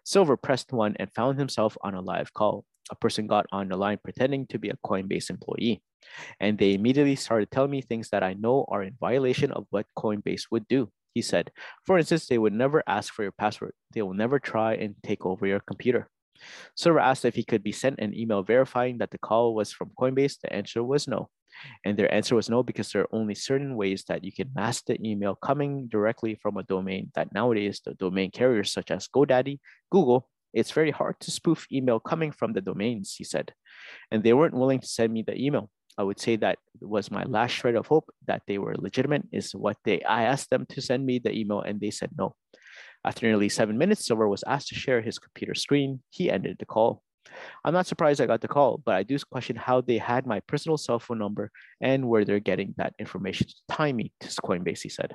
Silver 0.05 0.37
pressed 0.37 0.73
one 0.73 0.97
and 0.99 1.12
found 1.12 1.38
himself 1.38 1.77
on 1.83 1.95
a 1.95 2.01
live 2.01 2.33
call. 2.33 2.64
A 2.90 2.95
person 2.97 3.27
got 3.27 3.47
on 3.51 3.69
the 3.69 3.77
line 3.77 3.99
pretending 4.03 4.47
to 4.49 4.59
be 4.59 4.69
a 4.69 4.79
Coinbase 4.85 5.31
employee. 5.31 5.83
And 6.38 6.59
they 6.59 6.75
immediately 6.75 7.17
started 7.17 7.51
telling 7.51 7.71
me 7.71 7.81
things 7.81 8.11
that 8.11 8.23
I 8.23 8.35
know 8.35 8.67
are 8.69 8.83
in 8.83 8.97
violation 9.01 9.53
of 9.53 9.67
what 9.71 9.87
Coinbase 9.97 10.49
would 10.51 10.69
do. 10.69 10.90
He 11.14 11.23
said, 11.23 11.51
for 11.87 11.97
instance, 11.97 12.27
they 12.27 12.38
would 12.38 12.53
never 12.53 12.83
ask 12.87 13.14
for 13.14 13.23
your 13.23 13.33
password. 13.33 13.73
They 13.93 14.03
will 14.03 14.14
never 14.14 14.38
try 14.38 14.75
and 14.75 14.97
take 15.03 15.25
over 15.25 15.47
your 15.47 15.61
computer. 15.61 16.11
Silver 16.75 17.01
asked 17.01 17.25
if 17.25 17.35
he 17.35 17.45
could 17.45 17.63
be 17.63 17.73
sent 17.73 17.99
an 18.01 18.15
email 18.15 18.43
verifying 18.43 18.99
that 18.99 19.11
the 19.11 19.19
call 19.19 19.55
was 19.55 19.73
from 19.73 19.91
Coinbase. 19.99 20.41
The 20.41 20.53
answer 20.53 20.83
was 20.83 21.09
no. 21.09 21.31
And 21.85 21.97
their 21.97 22.13
answer 22.13 22.35
was 22.35 22.51
no 22.51 22.63
because 22.63 22.91
there 22.91 23.03
are 23.03 23.15
only 23.15 23.35
certain 23.35 23.77
ways 23.77 24.05
that 24.09 24.25
you 24.25 24.33
can 24.33 24.51
mask 24.55 24.87
the 24.87 24.99
email 25.07 25.35
coming 25.35 25.87
directly 25.89 26.35
from 26.35 26.57
a 26.57 26.65
domain 26.65 27.13
that 27.15 27.33
nowadays 27.33 27.81
the 27.85 27.95
domain 27.95 28.31
carriers 28.31 28.73
such 28.73 28.91
as 28.91 29.09
GoDaddy, 29.09 29.61
Google, 29.91 30.29
it's 30.53 30.71
very 30.71 30.91
hard 30.91 31.19
to 31.21 31.31
spoof 31.31 31.67
email 31.73 32.01
coming 32.01 32.31
from 32.33 32.53
the 32.53 32.61
domains, 32.61 33.15
he 33.17 33.25
said. 33.25 33.53
And 34.11 34.23
they 34.23 34.33
weren't 34.33 34.55
willing 34.55 34.81
to 34.81 34.87
send 34.87 35.13
me 35.13 35.23
the 35.23 35.37
email. 35.37 35.71
I 35.99 36.03
would 36.03 36.21
say 36.21 36.37
that 36.37 36.59
was 36.81 37.11
my 37.11 37.25
last 37.25 37.53
shred 37.53 37.77
of 37.77 37.87
hope 37.87 38.13
that 38.27 38.43
they 38.47 38.59
were 38.59 38.75
legitimate 38.77 39.23
is 39.33 39.55
what 39.55 39.77
they 39.85 40.03
I 40.03 40.25
asked 40.25 40.51
them 40.51 40.67
to 40.71 40.83
send 40.83 41.07
me 41.07 41.19
the 41.19 41.33
email 41.33 41.61
and 41.61 41.81
they 41.81 41.91
said 41.91 42.11
no. 42.17 42.35
After 43.05 43.27
nearly 43.27 43.49
seven 43.49 43.77
minutes, 43.77 44.07
Silver 44.07 44.29
was 44.29 44.45
asked 44.47 44.69
to 44.69 44.75
share 44.75 45.03
his 45.03 45.19
computer 45.19 45.55
screen. 45.55 46.01
He 46.11 46.31
ended 46.31 46.57
the 46.59 46.67
call. 46.67 47.03
I'm 47.64 47.75
not 47.75 47.87
surprised 47.87 48.21
I 48.21 48.27
got 48.27 48.40
the 48.40 48.49
call, 48.49 48.81
but 48.85 48.95
I 48.95 49.03
do 49.03 49.19
question 49.19 49.57
how 49.57 49.81
they 49.81 49.99
had 49.99 50.27
my 50.27 50.40
personal 50.40 50.77
cell 50.77 50.99
phone 50.99 51.19
number 51.19 51.51
and 51.81 52.09
where 52.09 52.25
they're 52.25 52.40
getting 52.40 52.75
that 52.77 52.95
information 52.99 53.47
to 53.49 53.55
tie 53.69 53.93
me 53.93 54.12
to 54.21 54.29
Coinbase, 54.29 54.83
he 54.83 54.88
said. 54.88 55.14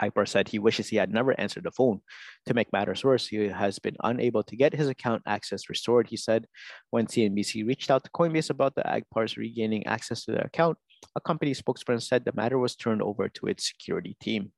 Akbar 0.00 0.26
said 0.26 0.48
he 0.48 0.58
wishes 0.58 0.88
he 0.88 0.96
had 0.96 1.12
never 1.12 1.38
answered 1.40 1.64
the 1.64 1.70
phone. 1.70 2.00
To 2.46 2.54
make 2.54 2.72
matters 2.72 3.04
worse, 3.04 3.26
he 3.26 3.48
has 3.48 3.78
been 3.78 3.96
unable 4.04 4.42
to 4.42 4.56
get 4.56 4.74
his 4.74 4.88
account 4.88 5.22
access 5.26 5.68
restored, 5.70 6.08
he 6.08 6.16
said. 6.16 6.46
When 6.90 7.06
CNBC 7.06 7.66
reached 7.66 7.90
out 7.90 8.04
to 8.04 8.10
Coinbase 8.10 8.50
about 8.50 8.74
the 8.74 8.86
Akbar's 8.86 9.36
regaining 9.36 9.86
access 9.86 10.24
to 10.24 10.32
the 10.32 10.44
account, 10.44 10.78
a 11.16 11.20
company 11.20 11.54
spokesperson 11.54 12.02
said 12.02 12.24
the 12.24 12.32
matter 12.34 12.58
was 12.58 12.76
turned 12.76 13.02
over 13.02 13.28
to 13.30 13.46
its 13.46 13.66
security 13.66 14.16
team. 14.20 14.52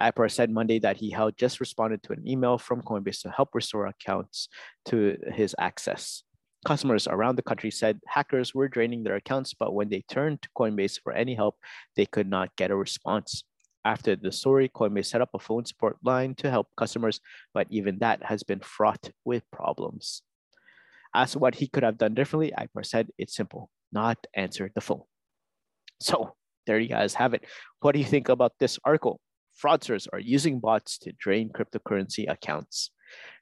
Akbar 0.00 0.28
said 0.28 0.50
Monday 0.50 0.78
that 0.78 0.96
he 0.96 1.10
had 1.10 1.36
just 1.36 1.60
responded 1.60 2.02
to 2.04 2.12
an 2.12 2.26
email 2.26 2.58
from 2.58 2.82
Coinbase 2.82 3.22
to 3.22 3.30
help 3.30 3.50
restore 3.54 3.86
accounts 3.86 4.48
to 4.86 5.16
his 5.32 5.54
access. 5.58 6.22
Customers 6.64 7.06
around 7.06 7.36
the 7.36 7.42
country 7.42 7.70
said 7.70 8.00
hackers 8.06 8.54
were 8.54 8.68
draining 8.68 9.04
their 9.04 9.16
accounts, 9.16 9.54
but 9.54 9.74
when 9.74 9.88
they 9.88 10.02
turned 10.08 10.42
to 10.42 10.48
Coinbase 10.56 11.00
for 11.00 11.12
any 11.12 11.34
help, 11.34 11.56
they 11.96 12.06
could 12.06 12.28
not 12.28 12.54
get 12.56 12.70
a 12.70 12.76
response. 12.76 13.44
After 13.84 14.16
the 14.16 14.32
story, 14.32 14.68
Coinbase 14.68 15.06
set 15.06 15.20
up 15.20 15.30
a 15.34 15.38
phone 15.38 15.64
support 15.64 15.96
line 16.04 16.34
to 16.36 16.50
help 16.50 16.68
customers, 16.76 17.20
but 17.54 17.66
even 17.70 17.98
that 18.00 18.24
has 18.24 18.42
been 18.42 18.60
fraught 18.60 19.10
with 19.24 19.48
problems. 19.52 20.22
As 21.14 21.36
what 21.36 21.54
he 21.54 21.68
could 21.68 21.84
have 21.84 21.96
done 21.96 22.14
differently, 22.14 22.52
Akbar 22.52 22.82
said 22.82 23.08
it's 23.18 23.34
simple, 23.34 23.70
not 23.92 24.18
answer 24.34 24.70
the 24.74 24.80
phone. 24.80 25.04
So 26.00 26.34
there 26.66 26.78
you 26.78 26.88
guys 26.88 27.14
have 27.14 27.34
it. 27.34 27.44
What 27.80 27.92
do 27.92 27.98
you 27.98 28.04
think 28.04 28.28
about 28.28 28.52
this 28.58 28.78
article? 28.84 29.20
Fraudsters 29.62 30.06
are 30.12 30.20
using 30.20 30.60
bots 30.60 30.98
to 30.98 31.12
drain 31.12 31.50
cryptocurrency 31.50 32.30
accounts. 32.30 32.90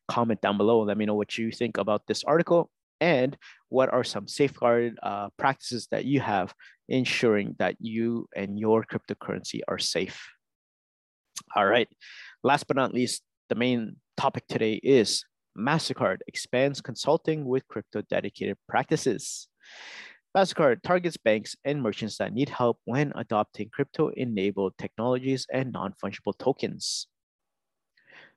Comment 0.08 0.40
down 0.40 0.56
below. 0.56 0.82
Let 0.82 0.96
me 0.96 1.04
know 1.04 1.14
what 1.14 1.36
you 1.36 1.50
think 1.50 1.78
about 1.78 2.06
this 2.06 2.24
article 2.24 2.70
and 3.00 3.36
what 3.68 3.92
are 3.92 4.04
some 4.04 4.26
safeguard 4.26 4.98
uh, 5.02 5.28
practices 5.36 5.88
that 5.90 6.04
you 6.04 6.20
have 6.20 6.54
ensuring 6.88 7.56
that 7.58 7.76
you 7.80 8.28
and 8.34 8.58
your 8.58 8.84
cryptocurrency 8.84 9.60
are 9.68 9.78
safe. 9.78 10.26
All 11.54 11.66
right. 11.66 11.88
Last 12.42 12.66
but 12.66 12.76
not 12.76 12.94
least, 12.94 13.22
the 13.48 13.54
main 13.54 13.96
topic 14.16 14.44
today 14.48 14.74
is 14.74 15.24
MasterCard 15.58 16.18
expands 16.26 16.80
consulting 16.80 17.44
with 17.44 17.66
crypto 17.68 18.02
dedicated 18.02 18.56
practices. 18.68 19.48
MasterCard 20.36 20.82
targets 20.82 21.16
banks 21.16 21.56
and 21.64 21.82
merchants 21.82 22.18
that 22.18 22.34
need 22.34 22.50
help 22.50 22.78
when 22.84 23.10
adopting 23.16 23.70
crypto 23.72 24.08
enabled 24.08 24.76
technologies 24.76 25.46
and 25.50 25.72
non 25.72 25.94
fungible 25.94 26.36
tokens. 26.38 27.06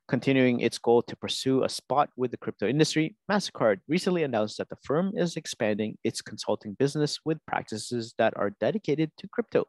Continuing 0.07 0.61
its 0.61 0.77
goal 0.77 1.01
to 1.01 1.15
pursue 1.17 1.65
a 1.65 1.67
spot 1.67 2.09
with 2.15 2.31
the 2.31 2.37
crypto 2.37 2.69
industry, 2.69 3.17
MasterCard 3.29 3.81
recently 3.89 4.23
announced 4.23 4.59
that 4.59 4.69
the 4.69 4.77
firm 4.81 5.11
is 5.17 5.35
expanding 5.35 5.97
its 6.05 6.21
consulting 6.21 6.73
business 6.75 7.19
with 7.25 7.45
practices 7.45 8.15
that 8.17 8.31
are 8.37 8.55
dedicated 8.61 9.11
to 9.17 9.27
crypto. 9.27 9.67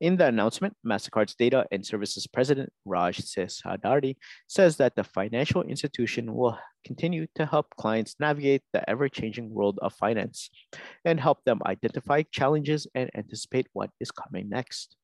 In 0.00 0.16
the 0.16 0.26
announcement, 0.26 0.76
MasterCard's 0.84 1.34
Data 1.34 1.66
and 1.70 1.84
Services 1.86 2.26
President 2.26 2.72
Raj 2.84 3.18
Seshadri 3.18 4.16
says 4.48 4.76
that 4.78 4.96
the 4.96 5.04
financial 5.04 5.62
institution 5.62 6.34
will 6.34 6.58
continue 6.84 7.26
to 7.34 7.46
help 7.46 7.66
clients 7.76 8.16
navigate 8.18 8.62
the 8.72 8.88
ever 8.88 9.08
changing 9.08 9.50
world 9.50 9.78
of 9.82 9.94
finance 9.94 10.50
and 11.04 11.20
help 11.20 11.44
them 11.44 11.60
identify 11.66 12.22
challenges 12.32 12.86
and 12.94 13.10
anticipate 13.14 13.68
what 13.72 13.90
is 14.00 14.10
coming 14.10 14.48
next. 14.48 14.96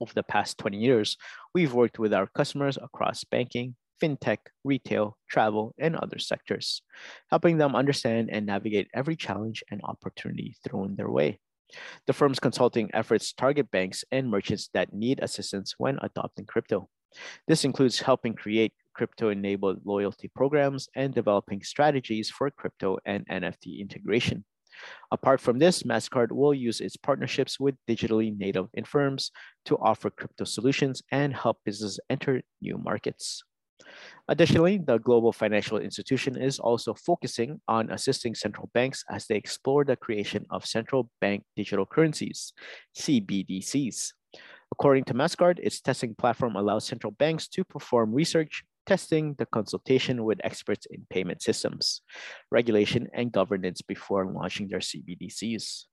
Over 0.00 0.12
the 0.14 0.22
past 0.22 0.58
20 0.58 0.76
years, 0.78 1.16
we've 1.54 1.72
worked 1.72 1.98
with 1.98 2.12
our 2.12 2.26
customers 2.26 2.78
across 2.82 3.24
banking, 3.24 3.76
fintech, 4.02 4.38
retail, 4.64 5.16
travel, 5.30 5.74
and 5.78 5.96
other 5.96 6.18
sectors, 6.18 6.82
helping 7.30 7.58
them 7.58 7.74
understand 7.74 8.28
and 8.30 8.46
navigate 8.46 8.88
every 8.94 9.16
challenge 9.16 9.64
and 9.70 9.80
opportunity 9.84 10.56
thrown 10.64 10.96
their 10.96 11.10
way. 11.10 11.38
The 12.06 12.12
firm's 12.12 12.40
consulting 12.40 12.90
efforts 12.94 13.32
target 13.32 13.70
banks 13.70 14.04
and 14.10 14.30
merchants 14.30 14.68
that 14.74 14.92
need 14.92 15.20
assistance 15.22 15.74
when 15.78 15.98
adopting 16.02 16.46
crypto. 16.46 16.88
This 17.46 17.64
includes 17.64 18.00
helping 18.00 18.34
create 18.34 18.72
crypto 18.94 19.28
enabled 19.28 19.80
loyalty 19.84 20.28
programs 20.28 20.88
and 20.94 21.14
developing 21.14 21.62
strategies 21.62 22.30
for 22.30 22.50
crypto 22.50 22.98
and 23.04 23.26
NFT 23.28 23.80
integration. 23.80 24.44
Apart 25.10 25.40
from 25.40 25.58
this, 25.58 25.84
MasterCard 25.84 26.32
will 26.32 26.52
use 26.52 26.80
its 26.80 26.96
partnerships 26.96 27.58
with 27.58 27.76
digitally 27.88 28.36
native 28.36 28.68
firms 28.84 29.30
to 29.64 29.78
offer 29.78 30.10
crypto 30.10 30.44
solutions 30.44 31.02
and 31.10 31.34
help 31.34 31.58
businesses 31.64 32.00
enter 32.10 32.42
new 32.60 32.76
markets. 32.76 33.42
Additionally, 34.28 34.78
the 34.78 34.98
global 34.98 35.32
financial 35.32 35.78
institution 35.78 36.36
is 36.36 36.58
also 36.58 36.94
focusing 36.94 37.60
on 37.68 37.90
assisting 37.90 38.34
central 38.34 38.68
banks 38.74 39.04
as 39.10 39.26
they 39.26 39.36
explore 39.36 39.84
the 39.84 39.96
creation 39.96 40.44
of 40.50 40.66
central 40.66 41.08
bank 41.20 41.44
digital 41.54 41.86
currencies, 41.86 42.52
CBDCs. 42.98 44.12
According 44.72 45.04
to 45.04 45.14
MasterCard, 45.14 45.60
its 45.60 45.80
testing 45.80 46.14
platform 46.14 46.56
allows 46.56 46.84
central 46.84 47.12
banks 47.12 47.46
to 47.48 47.64
perform 47.64 48.12
research, 48.12 48.64
testing, 48.84 49.34
the 49.38 49.46
consultation 49.46 50.24
with 50.24 50.40
experts 50.42 50.86
in 50.86 51.06
payment 51.08 51.40
systems, 51.40 52.02
regulation, 52.50 53.08
and 53.14 53.30
governance 53.30 53.80
before 53.80 54.26
launching 54.26 54.68
their 54.68 54.80
CBDCs. 54.80 55.84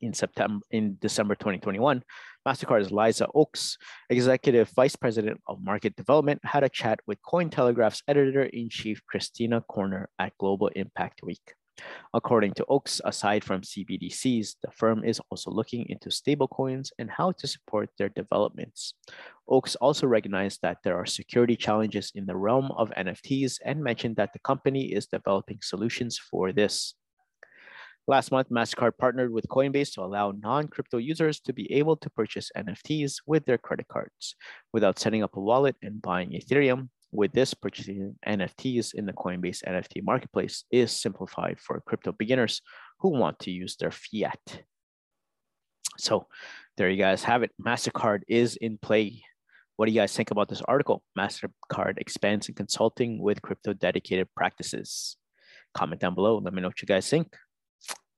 In 0.00 0.14
September, 0.14 0.64
in 0.70 0.96
December 1.00 1.34
2021, 1.34 2.02
MasterCard's 2.46 2.90
Liza 2.90 3.28
Oakes, 3.34 3.76
Executive 4.10 4.68
Vice 4.70 4.96
President 4.96 5.40
of 5.46 5.62
Market 5.62 5.94
Development, 5.96 6.40
had 6.44 6.64
a 6.64 6.68
chat 6.68 7.00
with 7.06 7.18
Cointelegraph's 7.22 8.02
editor-in-chief 8.08 9.02
Kristina 9.12 9.62
Cornèr 9.70 10.06
at 10.18 10.36
Global 10.38 10.68
Impact 10.68 11.20
Week. 11.22 11.54
According 12.14 12.54
to 12.54 12.66
Oakes, 12.66 13.00
aside 13.04 13.44
from 13.44 13.62
CBDCs, 13.62 14.56
the 14.62 14.70
firm 14.70 15.04
is 15.04 15.20
also 15.30 15.50
looking 15.50 15.86
into 15.88 16.10
stablecoins 16.10 16.90
and 16.98 17.10
how 17.10 17.32
to 17.32 17.46
support 17.46 17.90
their 17.98 18.10
developments. 18.10 18.94
Oakes 19.48 19.76
also 19.76 20.06
recognized 20.06 20.60
that 20.62 20.78
there 20.84 20.96
are 20.96 21.06
security 21.06 21.56
challenges 21.56 22.12
in 22.14 22.26
the 22.26 22.36
realm 22.36 22.70
of 22.72 22.90
NFTs 22.90 23.58
and 23.64 23.82
mentioned 23.82 24.16
that 24.16 24.32
the 24.32 24.38
company 24.40 24.92
is 24.92 25.06
developing 25.06 25.58
solutions 25.62 26.18
for 26.18 26.52
this. 26.52 26.94
Last 28.08 28.32
month, 28.32 28.48
MasterCard 28.50 28.98
partnered 28.98 29.32
with 29.32 29.46
Coinbase 29.48 29.94
to 29.94 30.02
allow 30.02 30.32
non 30.32 30.66
crypto 30.68 30.98
users 30.98 31.38
to 31.40 31.52
be 31.52 31.72
able 31.72 31.96
to 31.96 32.10
purchase 32.10 32.50
NFTs 32.56 33.18
with 33.26 33.44
their 33.46 33.58
credit 33.58 33.86
cards 33.88 34.34
without 34.72 34.98
setting 34.98 35.22
up 35.22 35.36
a 35.36 35.40
wallet 35.40 35.76
and 35.82 36.02
buying 36.02 36.30
Ethereum, 36.30 36.88
with 37.12 37.32
this, 37.32 37.52
purchasing 37.52 38.16
NFTs 38.26 38.94
in 38.94 39.04
the 39.04 39.12
Coinbase 39.12 39.62
NFT 39.64 40.02
marketplace 40.02 40.64
is 40.70 40.90
simplified 40.90 41.60
for 41.60 41.80
crypto 41.86 42.12
beginners 42.12 42.62
who 43.00 43.10
want 43.10 43.38
to 43.40 43.50
use 43.50 43.76
their 43.76 43.90
fiat. 43.90 44.62
So 45.98 46.26
there 46.78 46.88
you 46.88 46.96
guys 46.96 47.22
have 47.24 47.42
it. 47.42 47.50
MasterCard 47.64 48.22
is 48.28 48.56
in 48.56 48.78
play. 48.78 49.22
What 49.76 49.86
do 49.86 49.92
you 49.92 50.00
guys 50.00 50.16
think 50.16 50.30
about 50.30 50.48
this 50.48 50.62
article? 50.62 51.02
MasterCard 51.18 51.98
expands 51.98 52.48
in 52.48 52.54
consulting 52.54 53.20
with 53.20 53.42
crypto 53.42 53.74
dedicated 53.74 54.28
practices. 54.34 55.16
Comment 55.74 56.00
down 56.00 56.14
below. 56.14 56.38
Let 56.38 56.54
me 56.54 56.62
know 56.62 56.68
what 56.68 56.80
you 56.80 56.86
guys 56.86 57.08
think. 57.08 57.36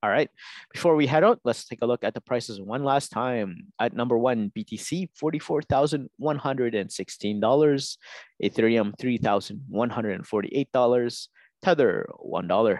All 0.04 0.10
right. 0.10 0.28
Before 0.70 0.94
we 0.96 1.06
head 1.06 1.24
out, 1.24 1.40
let's 1.44 1.64
take 1.64 1.80
a 1.80 1.86
look 1.86 2.04
at 2.04 2.12
the 2.12 2.20
prices 2.20 2.60
one 2.60 2.84
last 2.84 3.08
time. 3.08 3.68
At 3.80 3.94
number 3.94 4.18
one, 4.18 4.52
BTC, 4.54 5.08
$44,116. 5.18 7.96
Ethereum, 8.44 8.92
$3,148. 9.00 11.28
Tether, 11.62 12.06
$1. 12.22 12.78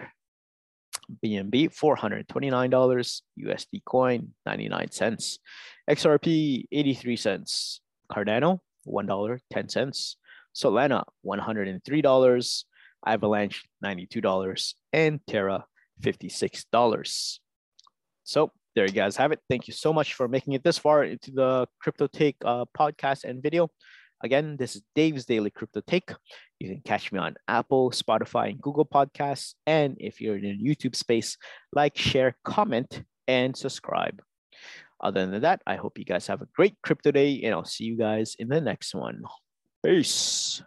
BNB, 1.25 1.73
$429. 1.73 3.21
USD 3.39 3.83
coin, 3.85 4.35
99 4.45 4.91
cents. 4.91 5.39
XRP, 5.89 6.67
83 6.71 7.15
cents. 7.15 7.81
Cardano, 8.07 8.59
$1, 8.87 9.39
10 9.51 9.69
cents. 9.69 10.17
Solana, 10.55 11.03
$103. 11.25 12.63
Avalanche, 13.07 13.65
$92. 13.83 14.75
And 14.93 15.19
Terra, 15.25 15.65
$56. 16.01 17.39
So 18.23 18.51
there 18.75 18.85
you 18.85 18.91
guys 18.91 19.15
have 19.17 19.31
it. 19.31 19.39
Thank 19.49 19.67
you 19.67 19.73
so 19.73 19.93
much 19.93 20.13
for 20.13 20.27
making 20.27 20.53
it 20.53 20.63
this 20.63 20.77
far 20.77 21.03
into 21.03 21.31
the 21.31 21.67
Crypto 21.79 22.07
Take 22.07 22.35
uh, 22.43 22.65
podcast 22.77 23.23
and 23.23 23.41
video. 23.41 23.69
Again, 24.23 24.57
this 24.57 24.75
is 24.75 24.81
Dave's 24.95 25.25
Daily 25.25 25.49
Crypto 25.49 25.81
Take. 25.85 26.11
You 26.59 26.69
can 26.69 26.81
catch 26.81 27.11
me 27.11 27.19
on 27.19 27.35
Apple, 27.47 27.91
Spotify, 27.91 28.49
and 28.49 28.61
Google 28.61 28.85
Podcasts. 28.85 29.53
And 29.67 29.97
if 29.99 30.19
you're 30.19 30.37
in 30.37 30.57
the 30.57 30.75
YouTube 30.75 30.95
space, 30.95 31.37
like, 31.73 31.97
share, 31.97 32.35
comment, 32.43 33.03
and 33.27 33.55
subscribe. 33.55 34.21
Other 35.01 35.25
than 35.25 35.41
that, 35.41 35.61
I 35.67 35.75
hope 35.75 35.99
you 35.99 36.05
guys 36.05 36.27
have 36.27 36.41
a 36.41 36.47
great 36.55 36.75
crypto 36.81 37.11
day, 37.11 37.41
and 37.43 37.53
I'll 37.53 37.65
see 37.65 37.83
you 37.83 37.97
guys 37.97 38.35
in 38.39 38.47
the 38.47 38.61
next 38.61 38.95
one. 38.95 39.23
Peace. 39.85 40.63